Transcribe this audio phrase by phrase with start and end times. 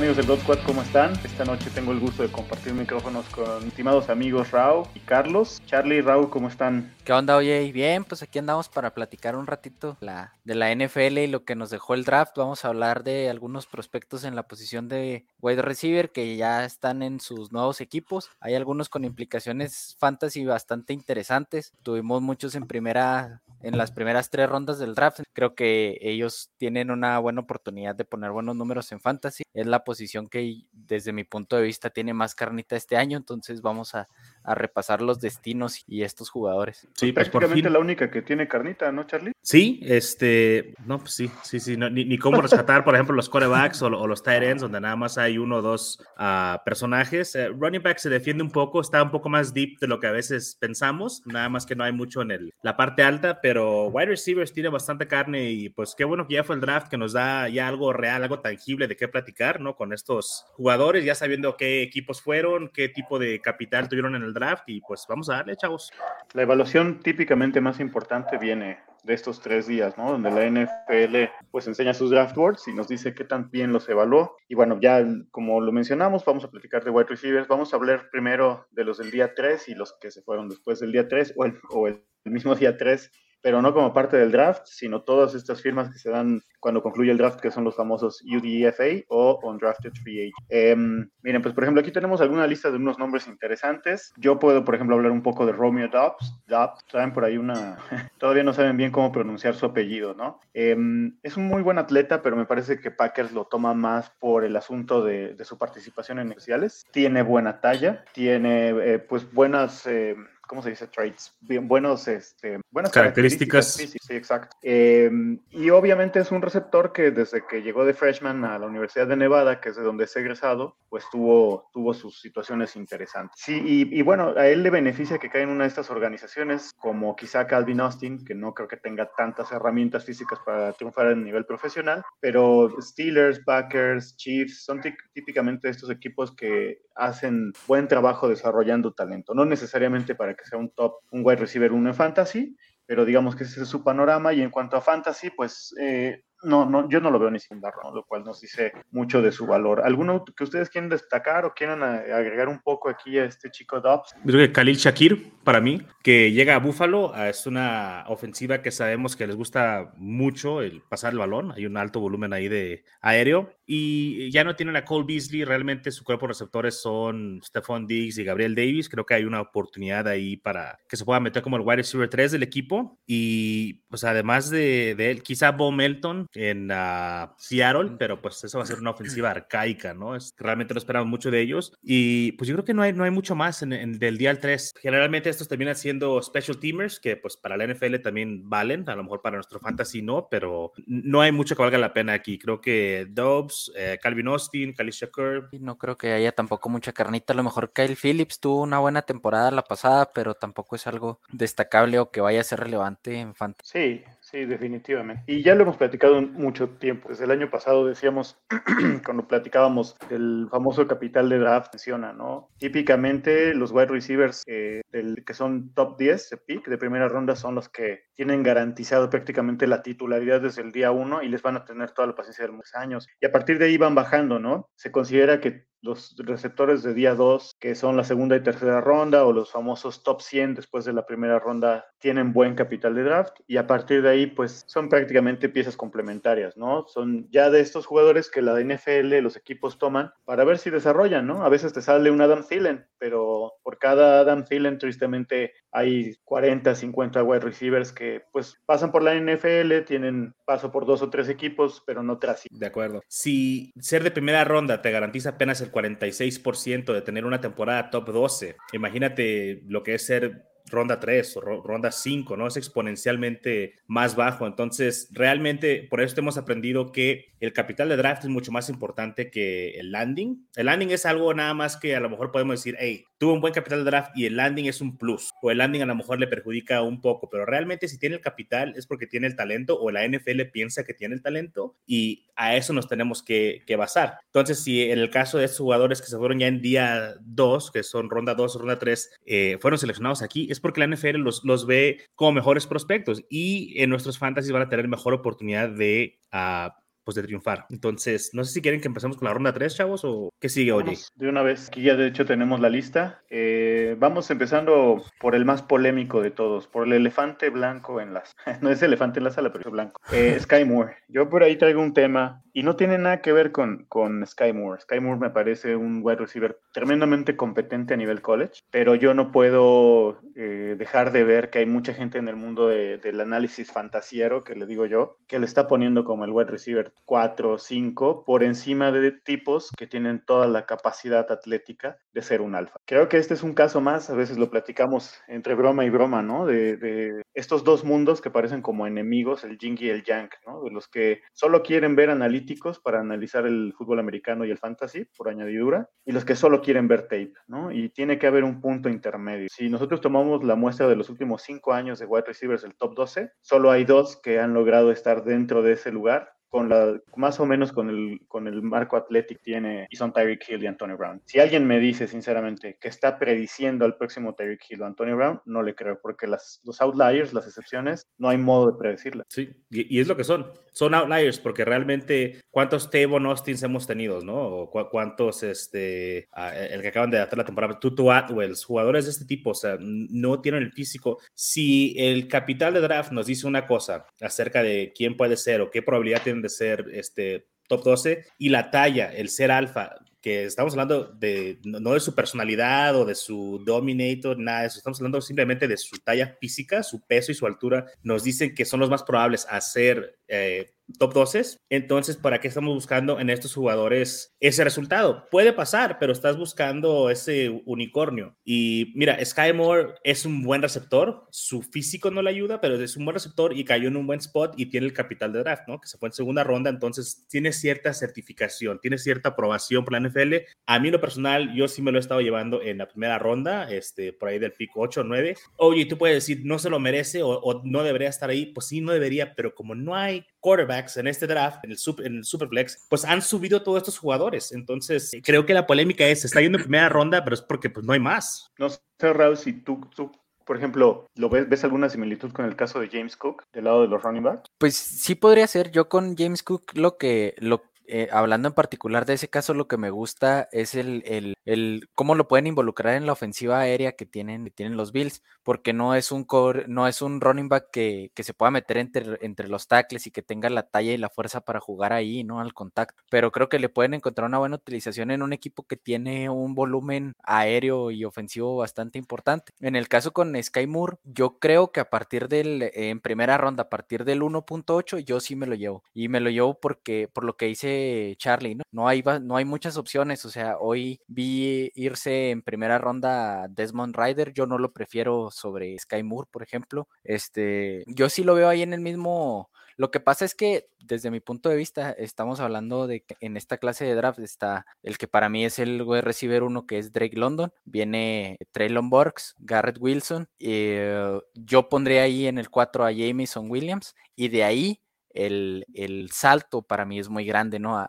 [0.00, 1.12] Amigos del Dot Squad, ¿cómo están?
[1.24, 5.60] Esta noche tengo el gusto de compartir micrófonos con estimados amigos Rao y Carlos.
[5.66, 6.94] Charlie y Rao, ¿cómo están?
[7.04, 7.70] ¿Qué onda, oye?
[7.70, 11.68] Bien, pues aquí andamos para platicar un ratito de la NFL y lo que nos
[11.68, 12.34] dejó el draft.
[12.38, 17.02] Vamos a hablar de algunos prospectos en la posición de wide receiver que ya están
[17.02, 18.30] en sus nuevos equipos.
[18.40, 21.74] Hay algunos con implicaciones fantasy bastante interesantes.
[21.82, 25.20] Tuvimos muchos en primera en las primeras tres rondas del draft.
[25.32, 29.42] Creo que ellos tienen una buena oportunidad de poner buenos números en fantasy.
[29.54, 33.60] Es la posición que desde mi punto de vista tiene más carnita este año, entonces
[33.62, 34.08] vamos a,
[34.42, 36.88] a repasar los destinos y estos jugadores.
[36.94, 39.32] Sí, pues prácticamente la única que tiene carnita, ¿no, Charlie?
[39.42, 43.82] Sí, este, no, pues sí, sí, sí, ni, ni, cómo rescatar, por ejemplo, los corebacks
[43.82, 47.34] o, o, los tight ends, donde nada más hay uno o dos uh, personajes.
[47.34, 50.06] Uh, running back se defiende un poco, está un poco más deep de lo que
[50.06, 53.86] a veces pensamos, nada más que no hay mucho en el, la parte alta, pero
[53.88, 56.98] wide receivers tiene bastante carne y pues qué bueno que ya fue el draft que
[56.98, 59.76] nos da ya algo real, algo tangible de qué platicar, ¿no?
[59.76, 64.29] Con estos jugadores, ya sabiendo qué equipos fueron, qué tipo de capital tuvieron en el
[64.32, 65.92] draft y pues vamos a darle, chavos.
[66.32, 70.12] La evaluación típicamente más importante viene de estos tres días, ¿no?
[70.12, 73.88] Donde la NFL pues enseña sus draft boards y nos dice qué tan bien los
[73.88, 74.36] evaluó.
[74.48, 77.48] Y bueno, ya como lo mencionamos, vamos a platicar de wide receivers.
[77.48, 80.80] Vamos a hablar primero de los del día 3 y los que se fueron después
[80.80, 83.10] del día 3 o el, o el mismo día 3
[83.42, 87.10] pero no como parte del draft, sino todas estas firmas que se dan cuando concluye
[87.10, 90.34] el draft, que son los famosos UDFA o Undrafted Free Agent.
[90.50, 90.76] Eh,
[91.22, 94.12] miren, pues por ejemplo, aquí tenemos alguna lista de unos nombres interesantes.
[94.18, 96.38] Yo puedo, por ejemplo, hablar un poco de Romeo Dobbs.
[96.46, 97.78] Dobbs, traen por ahí una...
[98.18, 100.40] Todavía no saben bien cómo pronunciar su apellido, ¿no?
[100.52, 100.76] Eh,
[101.22, 104.56] es un muy buen atleta, pero me parece que Packers lo toma más por el
[104.56, 106.86] asunto de, de su participación en especiales.
[106.90, 110.16] Tiene buena talla, tiene eh, pues buenas eh,
[110.50, 110.88] ¿cómo se dice?
[110.88, 113.76] Traits, bien, buenos, este, buenas características.
[113.76, 114.56] características sí, exacto.
[114.64, 115.08] Eh,
[115.52, 119.14] y obviamente es un receptor que desde que llegó de freshman a la Universidad de
[119.14, 123.40] Nevada, que es de donde es egresado, pues tuvo, tuvo sus situaciones interesantes.
[123.40, 126.72] Sí, y, y, bueno, a él le beneficia que caiga en una de estas organizaciones
[126.76, 131.14] como quizá Calvin Austin, que no creo que tenga tantas herramientas físicas para triunfar a
[131.14, 134.80] nivel profesional, pero Steelers, Packers, Chiefs, son
[135.14, 140.70] típicamente estos equipos que hacen buen trabajo desarrollando talento, no necesariamente para que sea un
[140.70, 142.56] top, un wide receiver uno en fantasy,
[142.86, 146.64] pero digamos que ese es su panorama y en cuanto a fantasy, pues eh, no,
[146.64, 149.46] no, yo no lo veo ni sin darlo, lo cual nos dice mucho de su
[149.46, 149.82] valor.
[149.84, 154.14] ¿Alguno que ustedes quieren destacar o quieran agregar un poco aquí a este chico Dobbs?
[154.24, 159.16] Creo que Khalil Shakir, para mí, que llega a Buffalo, es una ofensiva que sabemos
[159.16, 163.54] que les gusta mucho el pasar el balón, hay un alto volumen ahí de aéreo,
[163.66, 168.24] y ya no tienen a Cole Beasley, realmente su cuerpo receptores son Stephon Diggs y
[168.24, 171.62] Gabriel Davis, creo que hay una oportunidad ahí para que se pueda meter como el
[171.62, 176.70] wide receiver 3 del equipo, y pues además de, de él, quizá Bo Melton, en
[176.70, 180.16] uh, Seattle, pero pues eso va a ser una ofensiva arcaica, ¿no?
[180.16, 181.72] Es, realmente no esperamos mucho de ellos.
[181.82, 184.30] Y pues yo creo que no hay, no hay mucho más en, en, del día
[184.30, 184.74] al 3.
[184.80, 189.02] Generalmente estos terminan siendo special teamers, que pues para la NFL también valen, a lo
[189.02, 192.38] mejor para nuestro fantasy no, pero no hay mucho que valga la pena aquí.
[192.38, 195.48] Creo que Dobbs, eh, Calvin Austin, Kalisha Kerr.
[195.52, 197.32] No creo que haya tampoco mucha carnita.
[197.32, 201.20] A lo mejor Kyle Phillips tuvo una buena temporada la pasada, pero tampoco es algo
[201.32, 203.70] destacable o que vaya a ser relevante en fantasy.
[203.72, 205.24] Sí, Sí, definitivamente.
[205.26, 207.08] Y ya lo hemos platicado mucho tiempo.
[207.08, 208.38] Desde el año pasado decíamos,
[209.04, 212.48] cuando platicábamos del famoso capital de draft, menciona, ¿no?
[212.58, 214.82] Típicamente los wide receivers eh,
[215.26, 219.66] que son top 10 de pick de primera ronda son los que tienen garantizado prácticamente
[219.66, 222.52] la titularidad desde el día 1 y les van a tener toda la paciencia de
[222.52, 223.08] los años.
[223.20, 224.68] Y a partir de ahí van bajando, ¿no?
[224.76, 229.24] Se considera que los receptores de día 2, que son la segunda y tercera ronda,
[229.24, 233.40] o los famosos top 100 después de la primera ronda, tienen buen capital de draft
[233.46, 236.86] y a partir de ahí, pues son prácticamente piezas complementarias, ¿no?
[236.88, 241.26] Son ya de estos jugadores que la NFL, los equipos toman para ver si desarrollan,
[241.26, 241.44] ¿no?
[241.44, 246.74] A veces te sale un Adam Thielen, pero por cada Adam Thielen, tristemente, hay 40,
[246.74, 251.28] 50 wide receivers que pues pasan por la NFL, tienen paso por dos o tres
[251.28, 252.44] equipos, pero no tras.
[252.50, 253.02] De acuerdo.
[253.08, 258.10] Si ser de primera ronda te garantiza apenas el 46% de tener una temporada top
[258.10, 262.46] 12, imagínate lo que es ser ronda 3 o ronda 5, ¿no?
[262.46, 264.46] Es exponencialmente más bajo.
[264.46, 269.30] Entonces, realmente, por eso hemos aprendido que el capital de draft es mucho más importante
[269.30, 270.48] que el landing.
[270.56, 273.42] El landing es algo nada más que a lo mejor podemos decir, hey, tuvo un
[273.42, 275.30] buen capital de draft y el landing es un plus.
[275.42, 278.22] O el landing a lo mejor le perjudica un poco, pero realmente si tiene el
[278.22, 282.24] capital es porque tiene el talento o la NFL piensa que tiene el talento y
[282.34, 284.16] a eso nos tenemos que, que basar.
[284.24, 287.70] Entonces, si en el caso de estos jugadores que se fueron ya en día 2,
[287.70, 291.18] que son ronda 2 o ronda 3, eh, fueron seleccionados aquí, es porque la NFL
[291.18, 295.68] los, los ve como mejores prospectos y en nuestros fantasies van a tener mejor oportunidad
[295.68, 296.70] de uh,
[297.10, 297.66] pues, de triunfar.
[297.70, 300.70] Entonces, no sé si quieren que empecemos con la ronda 3, chavos, o qué sigue,
[300.70, 300.96] hoy.
[301.16, 303.22] De una vez, aquí ya de hecho tenemos la lista.
[303.28, 308.36] Eh, vamos empezando por el más polémico de todos, por el elefante blanco en las...
[308.60, 310.00] no es elefante en la sala, pero es blanco.
[310.12, 310.98] Eh, Sky Moore.
[311.08, 314.52] Yo por ahí traigo un tema y no tiene nada que ver con, con Sky
[314.52, 314.80] Moore.
[314.80, 319.32] Sky Moore me parece un wide receiver tremendamente competente a nivel college, pero yo no
[319.32, 324.42] puedo eh, dejar de ver que hay mucha gente en el mundo del análisis fantasiero,
[324.42, 328.24] que le digo yo, que le está poniendo como el wide receiver 4 o 5
[328.24, 332.78] por encima de tipos que tienen toda la capacidad atlética de ser un alfa.
[332.84, 336.22] Creo que este es un caso más, a veces lo platicamos entre broma y broma,
[336.22, 336.46] ¿no?
[336.46, 340.62] De, estos dos mundos que parecen como enemigos, el Jing y el Yang, ¿no?
[340.62, 345.04] De los que solo quieren ver analíticos para analizar el fútbol americano y el fantasy,
[345.16, 347.70] por añadidura, y los que solo quieren ver tape, ¿no?
[347.72, 349.48] Y tiene que haber un punto intermedio.
[349.50, 352.94] Si nosotros tomamos la muestra de los últimos cinco años de wide receivers del top
[352.94, 357.38] 12, solo hay dos que han logrado estar dentro de ese lugar con la, más
[357.38, 360.98] o menos con el, con el marco Athletic tiene, y son Tyreek Hill y Antonio
[360.98, 361.22] Brown.
[361.24, 365.40] Si alguien me dice, sinceramente, que está prediciendo al próximo Tyreek Hill o Antonio Brown,
[365.46, 369.26] no le creo, porque las, los outliers, las excepciones, no hay modo de predecirlas.
[369.30, 370.52] Sí, y, es lo que son.
[370.72, 374.34] Son outliers, porque realmente, ¿cuántos Tavon Austins hemos tenido, no?
[374.34, 379.24] O cuántos, este, el que acaban de hacer la temporada, Tutu Atwells, jugadores de este
[379.24, 381.18] tipo, o sea, no tienen el físico.
[381.34, 385.70] Si el capital de draft nos dice una cosa acerca de quién puede ser o
[385.70, 390.44] qué probabilidad tiene de ser este top 12 y la talla, el ser alfa, que
[390.44, 395.00] estamos hablando de no de su personalidad o de su dominator, nada de eso, estamos
[395.00, 398.80] hablando simplemente de su talla física, su peso y su altura, nos dicen que son
[398.80, 401.58] los más probables a ser eh, top 12.
[401.68, 405.28] Entonces, ¿para qué estamos buscando en estos jugadores ese resultado?
[405.30, 408.36] Puede pasar, pero estás buscando ese unicornio.
[408.44, 412.96] Y mira, Sky Moore es un buen receptor, su físico no le ayuda, pero es
[412.96, 415.68] un buen receptor y cayó en un buen spot y tiene el capital de draft,
[415.68, 415.80] ¿no?
[415.80, 420.00] Que se fue en segunda ronda, entonces tiene cierta certificación, tiene cierta aprobación por la
[420.00, 420.34] NFL.
[420.66, 423.70] A mí, lo personal, yo sí me lo he estado llevando en la primera ronda,
[423.70, 425.34] este, por ahí del pico 8 o 9.
[425.56, 428.46] Oye, tú puedes decir, no se lo merece o, o no debería estar ahí.
[428.46, 432.06] Pues sí, no debería, pero como no hay quarterbacks en este draft, en el, super,
[432.06, 434.52] en el Superflex, pues han subido todos estos jugadores.
[434.52, 437.84] Entonces, creo que la polémica es, está yendo en primera ronda, pero es porque pues
[437.84, 438.50] no hay más.
[438.58, 440.12] No sé, Raúl, si tú, tú
[440.50, 443.82] por ejemplo, ¿lo ves, ves alguna similitud con el caso de James Cook del lado
[443.82, 444.50] de los running backs?
[444.58, 445.70] Pues sí podría ser.
[445.70, 447.62] Yo con James Cook lo que, lo,
[447.92, 451.88] eh, hablando en particular de ese caso, lo que me gusta es el, el, el,
[451.94, 455.96] cómo lo pueden involucrar en la ofensiva aérea que tienen, tienen los Bills, porque no
[455.96, 459.48] es un core, no es un running back que, que, se pueda meter entre, entre
[459.48, 462.40] los tackles y que tenga la talla y la fuerza para jugar ahí, ¿no?
[462.40, 463.02] Al contacto.
[463.10, 466.54] Pero creo que le pueden encontrar una buena utilización en un equipo que tiene un
[466.54, 469.52] volumen aéreo y ofensivo bastante importante.
[469.60, 473.64] En el caso con Sky Moore, yo creo que a partir del, en primera ronda,
[473.64, 475.82] a partir del 1.8, yo sí me lo llevo.
[475.92, 477.79] Y me lo llevo porque, por lo que hice
[478.18, 478.88] Charlie, ¿no?
[478.88, 484.32] Hay, no hay muchas opciones, o sea, hoy vi irse en primera ronda Desmond Ryder,
[484.32, 486.88] yo no lo prefiero sobre Sky Moore, por ejemplo.
[487.04, 489.50] Este, yo sí lo veo ahí en el mismo.
[489.76, 493.38] Lo que pasa es que desde mi punto de vista estamos hablando de que en
[493.38, 496.78] esta clase de draft está el que para mí es el wide receiver uno que
[496.78, 502.84] es Drake London, viene Traylon Burks, Garrett Wilson, eh, yo pondría ahí en el 4
[502.84, 507.78] a Jameson Williams y de ahí el, el, salto para mí es muy grande, ¿no?
[507.78, 507.88] A,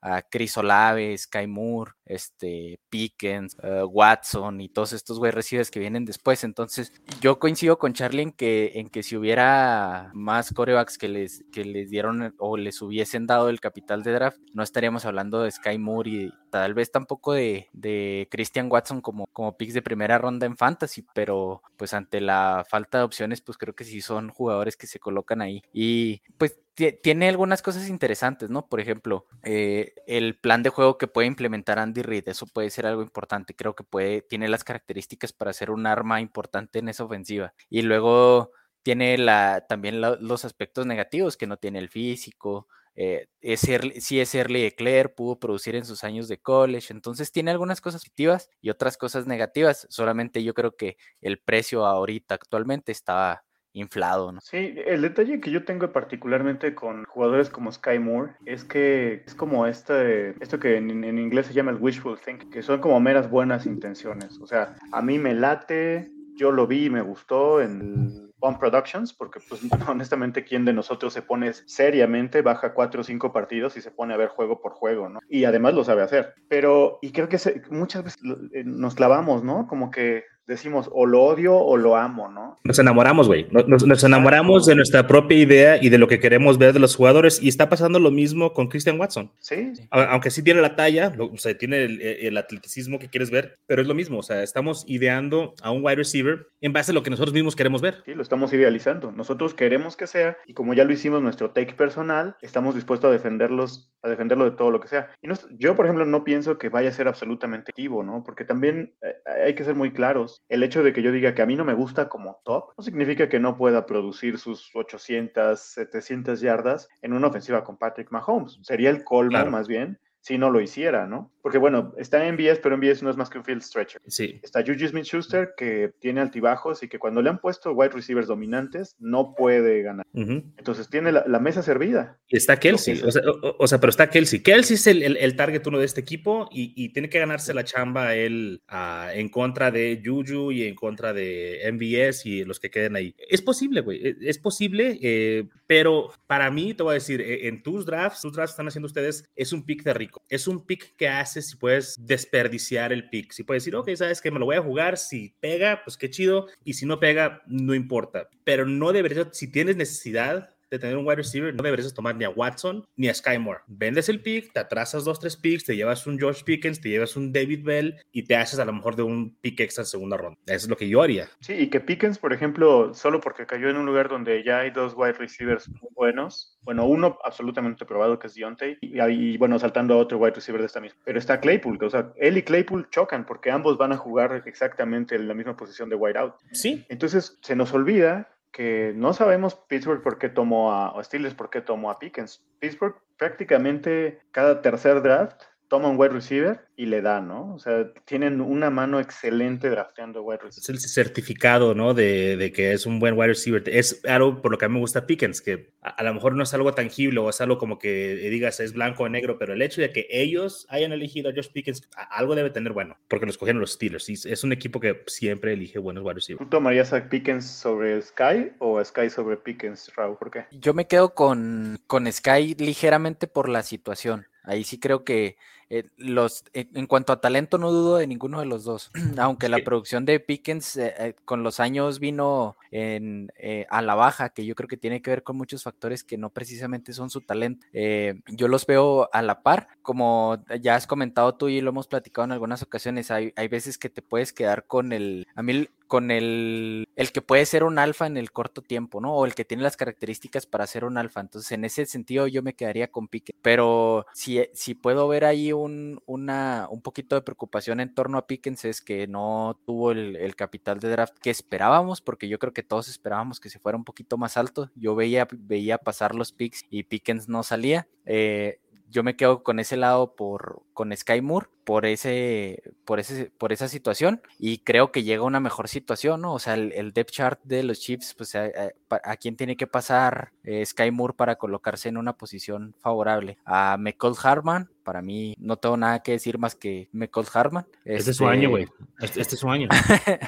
[0.00, 5.80] a, Chris Olave, Sky Moore, este, Pickens, uh, Watson y todos estos güey receivers que
[5.80, 6.44] vienen después.
[6.44, 11.44] Entonces, yo coincido con Charlie en que, en que si hubiera más corebacks que les,
[11.52, 15.50] que les dieron o les hubiesen dado el capital de draft, no estaríamos hablando de
[15.50, 20.18] Sky Moore y tal vez tampoco de, de Christian Watson como, como picks de primera
[20.18, 24.30] ronda en fantasy, pero pues ante la falta de opciones, pues creo que sí son
[24.30, 25.62] jugadores que se colocan ahí.
[25.72, 28.68] Y pues tiene algunas cosas interesantes, ¿no?
[28.68, 32.86] Por ejemplo, eh, el plan de juego que puede implementar Andy Reid, eso puede ser
[32.86, 33.54] algo importante.
[33.54, 37.54] Creo que puede, tiene las características para ser un arma importante en esa ofensiva.
[37.68, 42.66] Y luego tiene la, también los aspectos negativos, que no tiene el físico.
[42.96, 43.60] Eh, es
[44.00, 48.02] sí es Early Eclair, pudo producir en sus años de college, entonces tiene algunas cosas
[48.02, 49.86] positivas y otras cosas negativas.
[49.90, 54.32] Solamente yo creo que el precio ahorita actualmente está inflado.
[54.32, 54.40] ¿no?
[54.40, 59.34] Sí, el detalle que yo tengo particularmente con jugadores como Sky Moore es que es
[59.34, 63.00] como este, esto que en, en inglés se llama el wishful thinking, que son como
[63.00, 64.38] meras buenas intenciones.
[64.40, 68.56] O sea, a mí me late, yo lo vi y me gustó en el One
[68.58, 73.76] Productions, porque pues honestamente, ¿quién de nosotros se pone seriamente, baja cuatro o cinco partidos
[73.76, 75.20] y se pone a ver juego por juego, ¿no?
[75.28, 76.34] Y además lo sabe hacer.
[76.48, 77.38] Pero, y creo que
[77.70, 78.22] muchas veces
[78.52, 79.66] eh, nos clavamos, ¿no?
[79.68, 82.58] Como que decimos o lo odio o lo amo, ¿no?
[82.64, 83.46] Nos enamoramos, güey.
[83.50, 87.42] Nos, enamoramos de nuestra propia idea y de lo que queremos ver de los jugadores
[87.42, 89.30] y está pasando lo mismo con Christian Watson.
[89.38, 89.72] Sí.
[89.90, 93.80] Aunque sí tiene la talla, o sea, tiene el, el, atleticismo que quieres ver, pero
[93.80, 97.02] es lo mismo, o sea, estamos ideando a un wide receiver en base a lo
[97.02, 98.02] que nosotros mismos queremos ver.
[98.04, 99.12] Sí, lo estamos idealizando.
[99.12, 103.12] Nosotros queremos que sea y como ya lo hicimos nuestro take personal, estamos dispuestos a
[103.12, 105.10] defenderlos, a defenderlo de todo lo que sea.
[105.22, 105.28] Y
[105.58, 108.22] yo, por ejemplo, no pienso que vaya a ser absolutamente activo, ¿no?
[108.24, 109.14] Porque también eh,
[109.44, 110.39] hay que ser muy claros.
[110.48, 112.82] El hecho de que yo diga que a mí no me gusta como top, no
[112.82, 118.58] significa que no pueda producir sus 800, 700 yardas en una ofensiva con Patrick Mahomes.
[118.62, 121.30] Sería el colmo, más bien, si no lo hiciera, ¿no?
[121.42, 124.00] Porque bueno, está en MBS, pero MBS no es más que un field stretcher.
[124.06, 124.40] Sí.
[124.42, 128.96] Está Juju Smith-Schuster, que tiene altibajos y que cuando le han puesto wide receivers dominantes,
[128.98, 130.06] no puede ganar.
[130.12, 132.18] Entonces tiene la, mesa servida.
[132.28, 134.40] Y está Kelsey, o sea, pero está Kelsey.
[134.40, 138.14] Kelsey es el, el, target uno de este equipo y, tiene que ganarse la chamba
[138.14, 142.96] él ah, en contra de Juju y en contra de MBS y los que queden
[142.96, 143.14] ahí.
[143.16, 147.48] Es posible, güey, e, es posible, eh, pero para mí, te voy a decir, e,
[147.48, 150.64] en tus drafts, tus drafts están haciendo ustedes, es un pick de rico es un
[150.64, 153.32] pick que si puedes desperdiciar el pick.
[153.32, 156.10] Si puedes decir, ok, sabes que me lo voy a jugar, si pega, pues qué
[156.10, 158.28] chido, y si no pega, no importa.
[158.44, 162.24] Pero no deberías, si tienes necesidad de tener un wide receiver, no deberías tomar ni
[162.24, 163.60] a Watson ni a Sky Moore.
[163.66, 167.16] Vendes el pick, te atrasas dos, tres picks, te llevas un George Pickens, te llevas
[167.16, 170.16] un David Bell y te haces a lo mejor de un pick extra en segunda
[170.16, 170.38] ronda.
[170.46, 171.28] Eso es lo que yo haría.
[171.40, 174.70] Sí, y que Pickens, por ejemplo, solo porque cayó en un lugar donde ya hay
[174.70, 179.58] dos wide receivers muy buenos, bueno, uno absolutamente probado que es Deontay, y, y bueno,
[179.58, 181.00] saltando a otro wide receiver de esta misma.
[181.04, 185.16] Pero está Claypool, o sea, él y Claypool chocan porque ambos van a jugar exactamente
[185.16, 186.34] en la misma posición de wide out.
[186.52, 186.84] Sí.
[186.88, 191.50] Entonces, se nos olvida que no sabemos Pittsburgh por qué tomó a, o Steelers por
[191.50, 192.44] qué tomó a Pickens.
[192.58, 197.54] Pittsburgh prácticamente cada tercer draft toma un wide receiver y le da, ¿no?
[197.54, 200.62] O sea, tienen una mano excelente drafteando wide receiver.
[200.62, 201.94] Es el certificado, ¿no?
[201.94, 203.62] De, que es un buen wide receiver.
[203.68, 206.42] Es algo por lo que a mí me gusta Pickens, que a, lo mejor no
[206.42, 209.62] es algo tangible o es algo como que digas es blanco o negro, pero el
[209.62, 213.30] hecho de que ellos hayan elegido a Josh Pickens, algo debe tener bueno, porque lo
[213.30, 214.08] escogieron los Steelers.
[214.08, 216.44] Y es un equipo que siempre elige buenos wide receivers.
[216.44, 220.18] ¿Tú tomarías a Pickens sobre Sky o a Sky sobre Pickens, Raúl?
[220.18, 220.46] ¿Por qué?
[220.50, 224.26] Yo me quedo con, con Sky ligeramente por la situación.
[224.42, 225.36] Ahí sí creo que
[225.70, 228.90] eh, los, eh, en cuanto a talento, no dudo de ninguno de los dos.
[229.18, 233.32] Aunque la producción de Pickens eh, con los años vino en,
[233.70, 236.30] a la baja, que yo creo que tiene que ver con muchos factores que no
[236.30, 237.66] precisamente son su talento.
[237.72, 242.24] yo los veo a la par, como ya has comentado tú y lo hemos platicado
[242.24, 243.10] en algunas ocasiones.
[243.10, 245.26] Hay, hay veces que te puedes quedar con el.
[245.36, 249.12] A mí con el, el que puede ser un alfa en el corto tiempo, ¿no?
[249.12, 251.20] O el que tiene las características para ser un alfa.
[251.20, 253.36] Entonces, en ese sentido, yo me quedaría con Pickens.
[253.42, 258.26] Pero si, si puedo ver ahí un, una, un poquito de preocupación en torno a
[258.26, 262.62] Pickens, es que no tuvo el, capital de draft que esperábamos, porque yo creo que
[262.62, 264.70] todos esperábamos que se fuera un poquito más alto.
[264.74, 267.88] Yo veía, veía pasar los picks y Pickens no salía.
[268.06, 273.30] Eh, yo me quedo con ese lado por con Sky Moore por ese por ese
[273.38, 276.34] por esa situación y creo que llega una mejor situación, ¿no?
[276.34, 280.64] O sea, el, depth chart de los Chiefs, pues a, quién tiene que pasar eh,
[280.66, 283.38] Sky Moore para colocarse en una posición favorable.
[283.44, 287.66] A McCall Harman, para mí no tengo nada que decir más que McCall Harman.
[287.84, 288.66] Este, es su año, güey.
[288.98, 289.68] Este, este, es su año.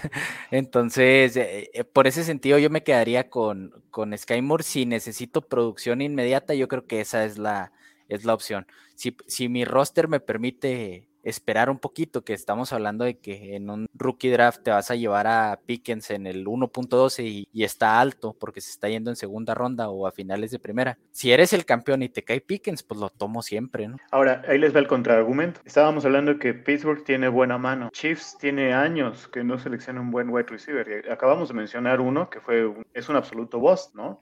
[0.53, 4.63] Entonces, eh, eh, por ese sentido, yo me quedaría con, con Sky Moore.
[4.63, 7.73] Si necesito producción inmediata, yo creo que esa es la
[8.15, 8.67] es la opción.
[8.95, 13.71] Si, si mi roster me permite esperar un poquito, que estamos hablando de que en
[13.71, 18.37] un rookie draft te vas a llevar a Pickens en el 1.12 y, está alto
[18.39, 20.99] porque se está yendo en segunda ronda o a finales de primera.
[21.13, 23.99] Si eres el campeón y te cae Pickens, pues lo tomo siempre, ¿no?
[24.11, 25.61] Ahora, ahí les va el contraargumento.
[25.65, 27.91] Estábamos hablando que Pittsburgh tiene buena mano.
[27.93, 31.11] Chiefs tiene años que no selecciona un buen wide receiver.
[31.11, 34.19] acabamos de mencionar uno que fue es un absoluto boss, ¿no?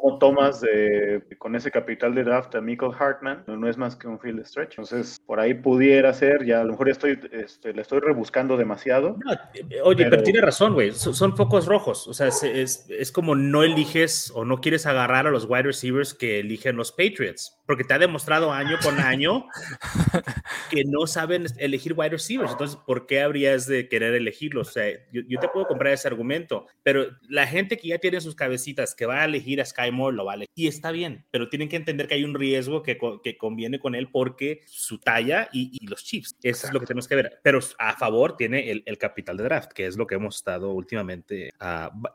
[0.00, 3.42] ¿Cómo tomas de, con ese capital de draft a Michael Hartman?
[3.46, 4.72] No, es más que un field stretch.
[4.78, 9.16] Entonces, por ahí pudiera ser, ya a lo mejor estoy, este, le estoy rebuscando demasiado.
[9.82, 10.92] oye, pero, tiene razón, güey.
[10.92, 12.06] Son, focos rojos.
[12.06, 16.14] O sea, es, es, como no eliges o no quieres agarrar a los wide receivers
[16.14, 17.57] que eligen los Patriots.
[17.68, 19.46] Porque te ha demostrado año con año
[20.70, 22.52] que no saben elegir wide receivers.
[22.52, 24.70] Entonces, ¿por qué habrías de querer elegirlos?
[24.70, 28.20] O sea, yo, yo te puedo comprar ese argumento, pero la gente que ya tiene
[28.22, 30.46] sus cabecitas que va a elegir a Sky lo vale.
[30.54, 33.94] Y está bien, pero tienen que entender que hay un riesgo que, que conviene con
[33.94, 36.36] él porque su talla y, los chips.
[36.42, 37.40] Eso es lo que tenemos que ver.
[37.42, 41.52] Pero a favor tiene el, capital de draft, que es lo que hemos estado últimamente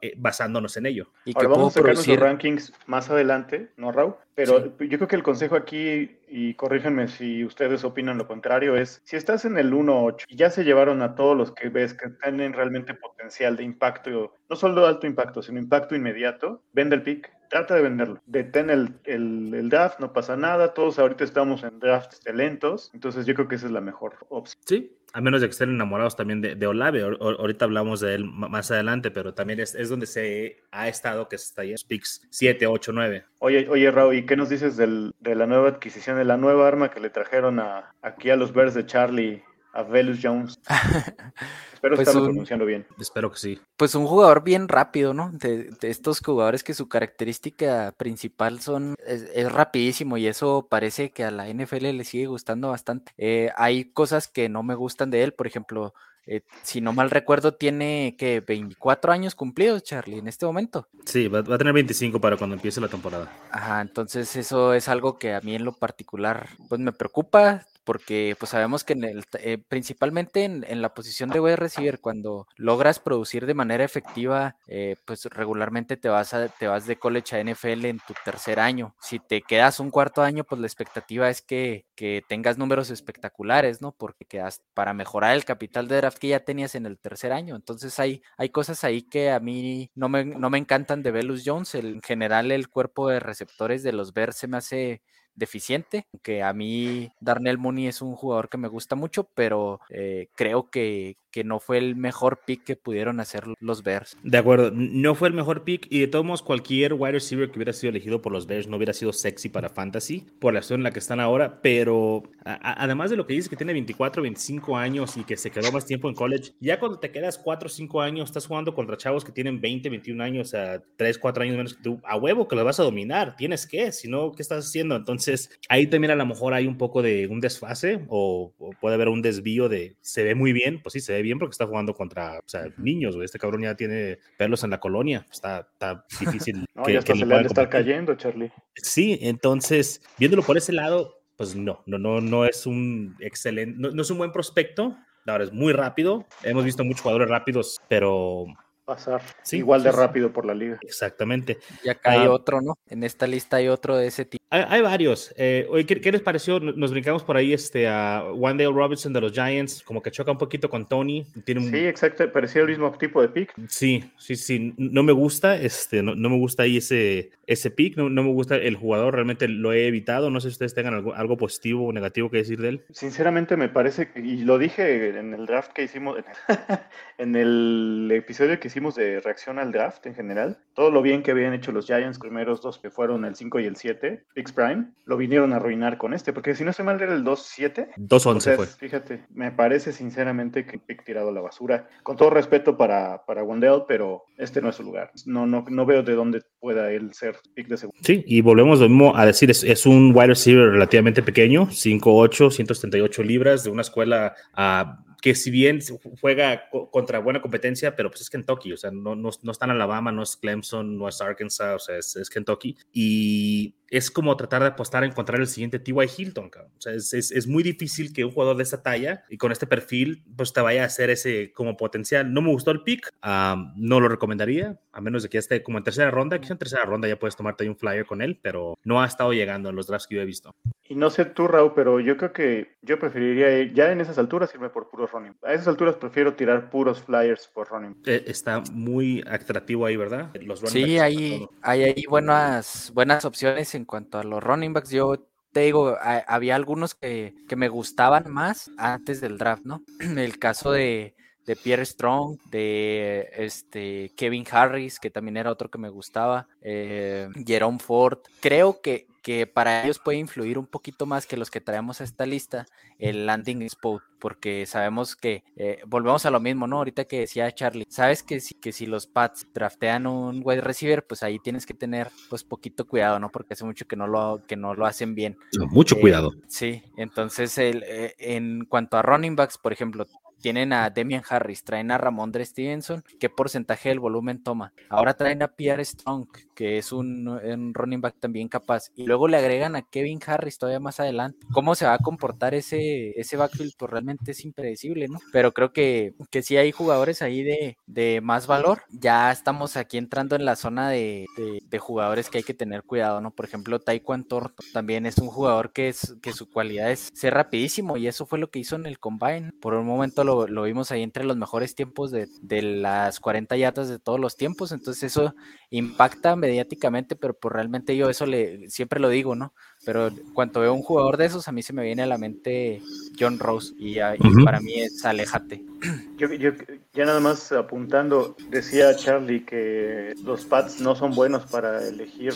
[0.02, 1.12] eh, basándonos en ello.
[1.26, 4.16] Y Ahora que vamos a sacar nuestros rankings más adelante, ¿no, Raúl?
[4.36, 9.04] Pero yo creo que el consejo aquí, y corríjanme si ustedes opinan lo contrario, es
[9.06, 12.10] si estás en el 1-8 y ya se llevaron a todos los que ves que
[12.10, 17.04] tienen realmente potencial de impacto, no solo de alto impacto, sino impacto inmediato, vende el
[17.04, 18.20] pick trata de venderlo.
[18.26, 20.74] Detén el, el, draft, no pasa nada.
[20.74, 22.90] Todos ahorita estamos en drafts lentos.
[22.96, 24.60] Entonces yo creo que esa es la mejor opción.
[24.66, 27.04] Sí, a menos de que estén enamorados también de, de Olave.
[27.04, 31.36] ahorita hablamos de él más adelante, pero también es, es donde se ha estado que
[31.36, 33.26] está ahí en Speaks 7, 8, 9.
[33.38, 36.68] Oye, oye, Raúl, ¿y qué nos dices del, de la nueva adquisición, de la nueva
[36.68, 40.58] arma que le trajeron a, aquí a los Bears de Charlie a Velus Jones.
[41.74, 42.86] Espero pues estarlo pronunciando bien.
[42.98, 43.62] Espero que sí.
[43.76, 45.32] Pues un jugador bien rápido, ¿no?
[45.34, 51.32] De, estos jugadores que su característica principal son es, rapidísimo y eso parece que a
[51.32, 53.12] la NFL le sigue gustando bastante.
[53.18, 55.94] Eh, hay cosas que no me gustan de él, por ejemplo,
[56.26, 60.88] eh, si no mal recuerdo, tiene que 24 años cumplidos, Charlie, en este momento.
[61.06, 63.32] Sí, va, va, a tener 25 para cuando empiece la temporada.
[63.52, 68.36] Ajá, entonces eso es algo que a mí en lo particular pues me preocupa porque
[68.40, 73.00] pues sabemos que en el, eh, principalmente en, la posición de wide receiver, cuando logras
[73.00, 77.44] producir de manera efectiva, eh, pues regularmente te vas, a, te vas de college a
[77.44, 78.96] NFL en tu tercer año.
[79.02, 83.82] Si te quedas un cuarto año, pues la expectativa es que, que tengas números espectaculares,
[83.82, 83.92] ¿no?
[83.92, 87.56] Porque quedas para mejorar el capital de draft que ya tenías en el tercer año.
[87.56, 91.44] Entonces hay, hay cosas ahí que a mí no me, no me encantan de Velus
[91.46, 91.76] Jones.
[91.76, 95.02] en general el cuerpo de receptores de los Bears se me hace
[95.36, 100.28] deficiente, que a mí Darnell Mooney es un jugador que me gusta mucho, pero eh,
[100.36, 104.16] creo que, que no fue el mejor pick que pudieron hacer los Bears.
[104.24, 107.58] De acuerdo, no fue el mejor pick y de todos modos cualquier wide receiver que
[107.58, 110.82] hubiera sido elegido por los Bears no hubiera sido sexy para fantasy por la situación
[110.82, 114.78] en la que están ahora, pero además de lo que dices que tiene 24, 25
[114.78, 117.70] años y que se quedó más tiempo en college, ya cuando te quedas 4 o
[117.70, 121.58] 5 años estás jugando contra chavos que tienen 20, 21 años, sea, 3, 4 años
[121.58, 124.44] menos que tú, a huevo que lo vas a dominar, tienes que, si no, ¿qué
[124.44, 124.96] estás haciendo?
[124.96, 128.96] Entonces ahí también a lo mejor hay un poco de un desfase o, o puede
[128.96, 131.66] haber un desvío de se ve muy bien, pues sí, se ve bien porque está
[131.66, 135.26] jugando contra o sea, niños, Este cabrón ya tiene pelos en la colonia.
[135.32, 136.66] Está, está difícil.
[136.76, 138.52] no, ya está se le estar cayendo, Charlie.
[138.76, 144.02] Sí, entonces, viéndolo por ese lado, pues no, no, no, no es un excelente, no,
[144.02, 144.96] es un buen prospecto.
[145.26, 146.26] Ahora es muy rápido.
[146.44, 148.46] Hemos visto muchos jugadores rápidos, pero
[148.86, 150.78] pasar igual de rápido por la liga.
[150.82, 151.58] Exactamente.
[151.84, 152.78] Y acá hay otro, ¿no?
[152.88, 154.44] En esta lista hay otro de ese tipo.
[154.56, 155.34] Hay, varios.
[155.36, 156.60] Eh, ¿qué, les pareció?
[156.60, 160.38] Nos brincamos por ahí este, a Wandale Robinson de los Giants, como que choca un
[160.38, 161.26] poquito con Tony.
[161.44, 163.52] Tiene Sí, exacto, parecía el mismo tipo de pick.
[163.68, 164.76] Sí, sí, sí.
[164.78, 168.76] No me gusta, este, no, me gusta ahí ese, ese pick, no, me gusta el
[168.76, 170.30] jugador, realmente lo he evitado.
[170.30, 172.86] No sé si ustedes tengan algo, algo positivo o negativo que decir de él.
[172.92, 176.20] Sinceramente me parece, y lo dije en el draft que hicimos,
[177.18, 181.32] en el episodio que hicimos de reacción al draft en general, todo lo bien que
[181.32, 184.24] habían hecho los Giants, primeros dos que fueron el 5 y el 7,
[184.56, 187.94] Prime, lo vinieron a arruinar con este, porque si no se mal era el 2-7.
[187.98, 188.68] 2-11 fue.
[188.68, 191.88] Fíjate, me parece sinceramente que pick tirado a la basura.
[192.04, 195.12] Con todo respeto para, para Wendell, pero este no es su lugar.
[195.26, 198.00] No, no, no veo de dónde pueda él ser pick de segundo.
[198.04, 202.52] Sí, y volvemos lo mismo a decir, es, es un wide receiver relativamente pequeño, 5'8,
[202.52, 205.80] 178 libras, de una escuela a que si bien
[206.20, 209.72] juega contra buena competencia, pero pues es Kentucky, o sea, no, no, no está en
[209.72, 212.76] Alabama, no es Clemson, no es Arkansas, o sea, es, es Kentucky.
[212.92, 216.10] Y es como tratar de apostar a encontrar el siguiente T.Y.
[216.18, 219.38] Hilton, O sea, es, es, es, muy difícil que un jugador de esa talla y
[219.38, 222.34] con este perfil, pues te vaya a hacer ese como potencial.
[222.34, 225.78] No me gustó el pick, no lo recomendaría, a menos de que ya esté como
[225.78, 226.42] en tercera ronda.
[226.42, 229.06] Quizá en tercera ronda ya puedes tomarte ahí un flyer con él, pero no ha
[229.06, 230.56] estado llegando en los drafts que yo he visto.
[230.86, 234.54] Y no sé tú, Raúl, pero yo creo que yo preferiría ya en esas alturas
[234.54, 235.36] irme por puros running.
[235.44, 237.96] A esas alturas prefiero tirar puros flyers por running.
[238.06, 240.32] Eh, está muy atractivo ahí, ¿verdad?
[240.42, 244.90] Los sí, hay, hay ahí buenas, buenas opciones en cuanto a los running backs.
[244.90, 249.84] Yo te digo, había algunos que, que me gustaban más antes del draft, ¿no?
[250.00, 251.16] El caso de,
[251.46, 257.30] de Pierre Strong, de este Kevin Harris, que también era otro que me gustaba, eh,
[257.46, 258.20] Jerome Ford.
[258.40, 262.04] Creo que, que para ellos puede influir un poquito más que los que traemos a
[262.04, 262.68] esta lista
[263.00, 266.78] el landing spot, porque sabemos que eh, volvemos a lo mismo, ¿no?
[266.78, 271.06] Ahorita que decía Charlie, sabes que si, que si los Pats draftean un wide receiver,
[271.08, 273.32] pues ahí tienes que tener pues poquito cuidado, ¿no?
[273.32, 275.38] Porque hace mucho que no lo, que no lo hacen bien.
[275.70, 276.34] mucho eh, cuidado.
[276.48, 277.84] Sí, entonces el,
[278.20, 280.06] en cuanto a running backs, por ejemplo,
[280.44, 284.74] tienen a Demian Harris, traen a Ramondre Stevenson, ¿qué porcentaje del volumen toma?
[284.90, 289.28] Ahora traen a Pierre Strong, que es un, un, running back también capaz, y luego
[289.28, 291.46] le agregan a Kevin Harris todavía más adelante.
[291.52, 293.74] ¿Cómo se va a comportar ese, ese backfield?
[293.78, 295.20] Pues realmente es impredecible, ¿no?
[295.32, 298.84] Pero creo que, que sí hay jugadores ahí de, de más valor.
[298.90, 303.20] Ya estamos aquí entrando en la zona de, de, jugadores que hay que tener cuidado,
[303.20, 303.32] ¿no?
[303.32, 307.34] Por ejemplo, Taekwondo Torto también es un jugador que, es, que su cualidad es ser
[307.34, 309.52] rapidísimo y eso fue lo que hizo en el Combine.
[309.60, 313.58] Por un momento lo, lo vimos ahí entre los mejores tiempos de, de las 40
[313.58, 315.36] yatas de todos los tiempos, entonces eso
[315.70, 319.54] impacta mediáticamente, pero pues realmente yo eso le siempre lo digo, ¿no?
[319.86, 322.82] Pero cuando veo un jugador de esos, a mí se me viene a la mente
[323.20, 323.98] John Rose y,
[324.44, 325.64] para mí es aléjate.
[326.18, 326.52] Yo, yo,
[326.94, 332.34] ya nada más apuntando, decía Charlie que los Pats no son buenos para elegir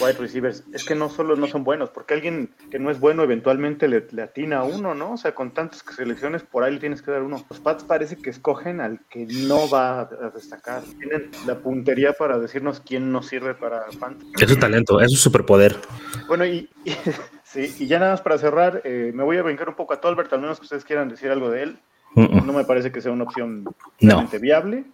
[0.00, 0.64] wide receivers.
[0.72, 4.06] Es que no solo no son buenos, porque alguien que no es bueno eventualmente le,
[4.10, 5.12] le atina a uno, ¿no?
[5.12, 7.44] O sea, con tantas selecciones por ahí le tienes que dar uno.
[7.48, 10.82] Los Pats parece que escogen al que no va a destacar.
[10.98, 14.32] Tienen la puntería para decirnos quién no sirve para Fantasy.
[14.38, 15.76] Es su talento, es su superpoder.
[16.26, 16.68] Bueno, y,
[17.44, 20.00] sí, y ya nada más para cerrar, eh, me voy a brincar un poco a
[20.00, 21.78] Tolbert, al menos que ustedes quieran decir algo de él.
[22.16, 23.64] No me parece que sea una opción
[24.00, 24.84] realmente viable.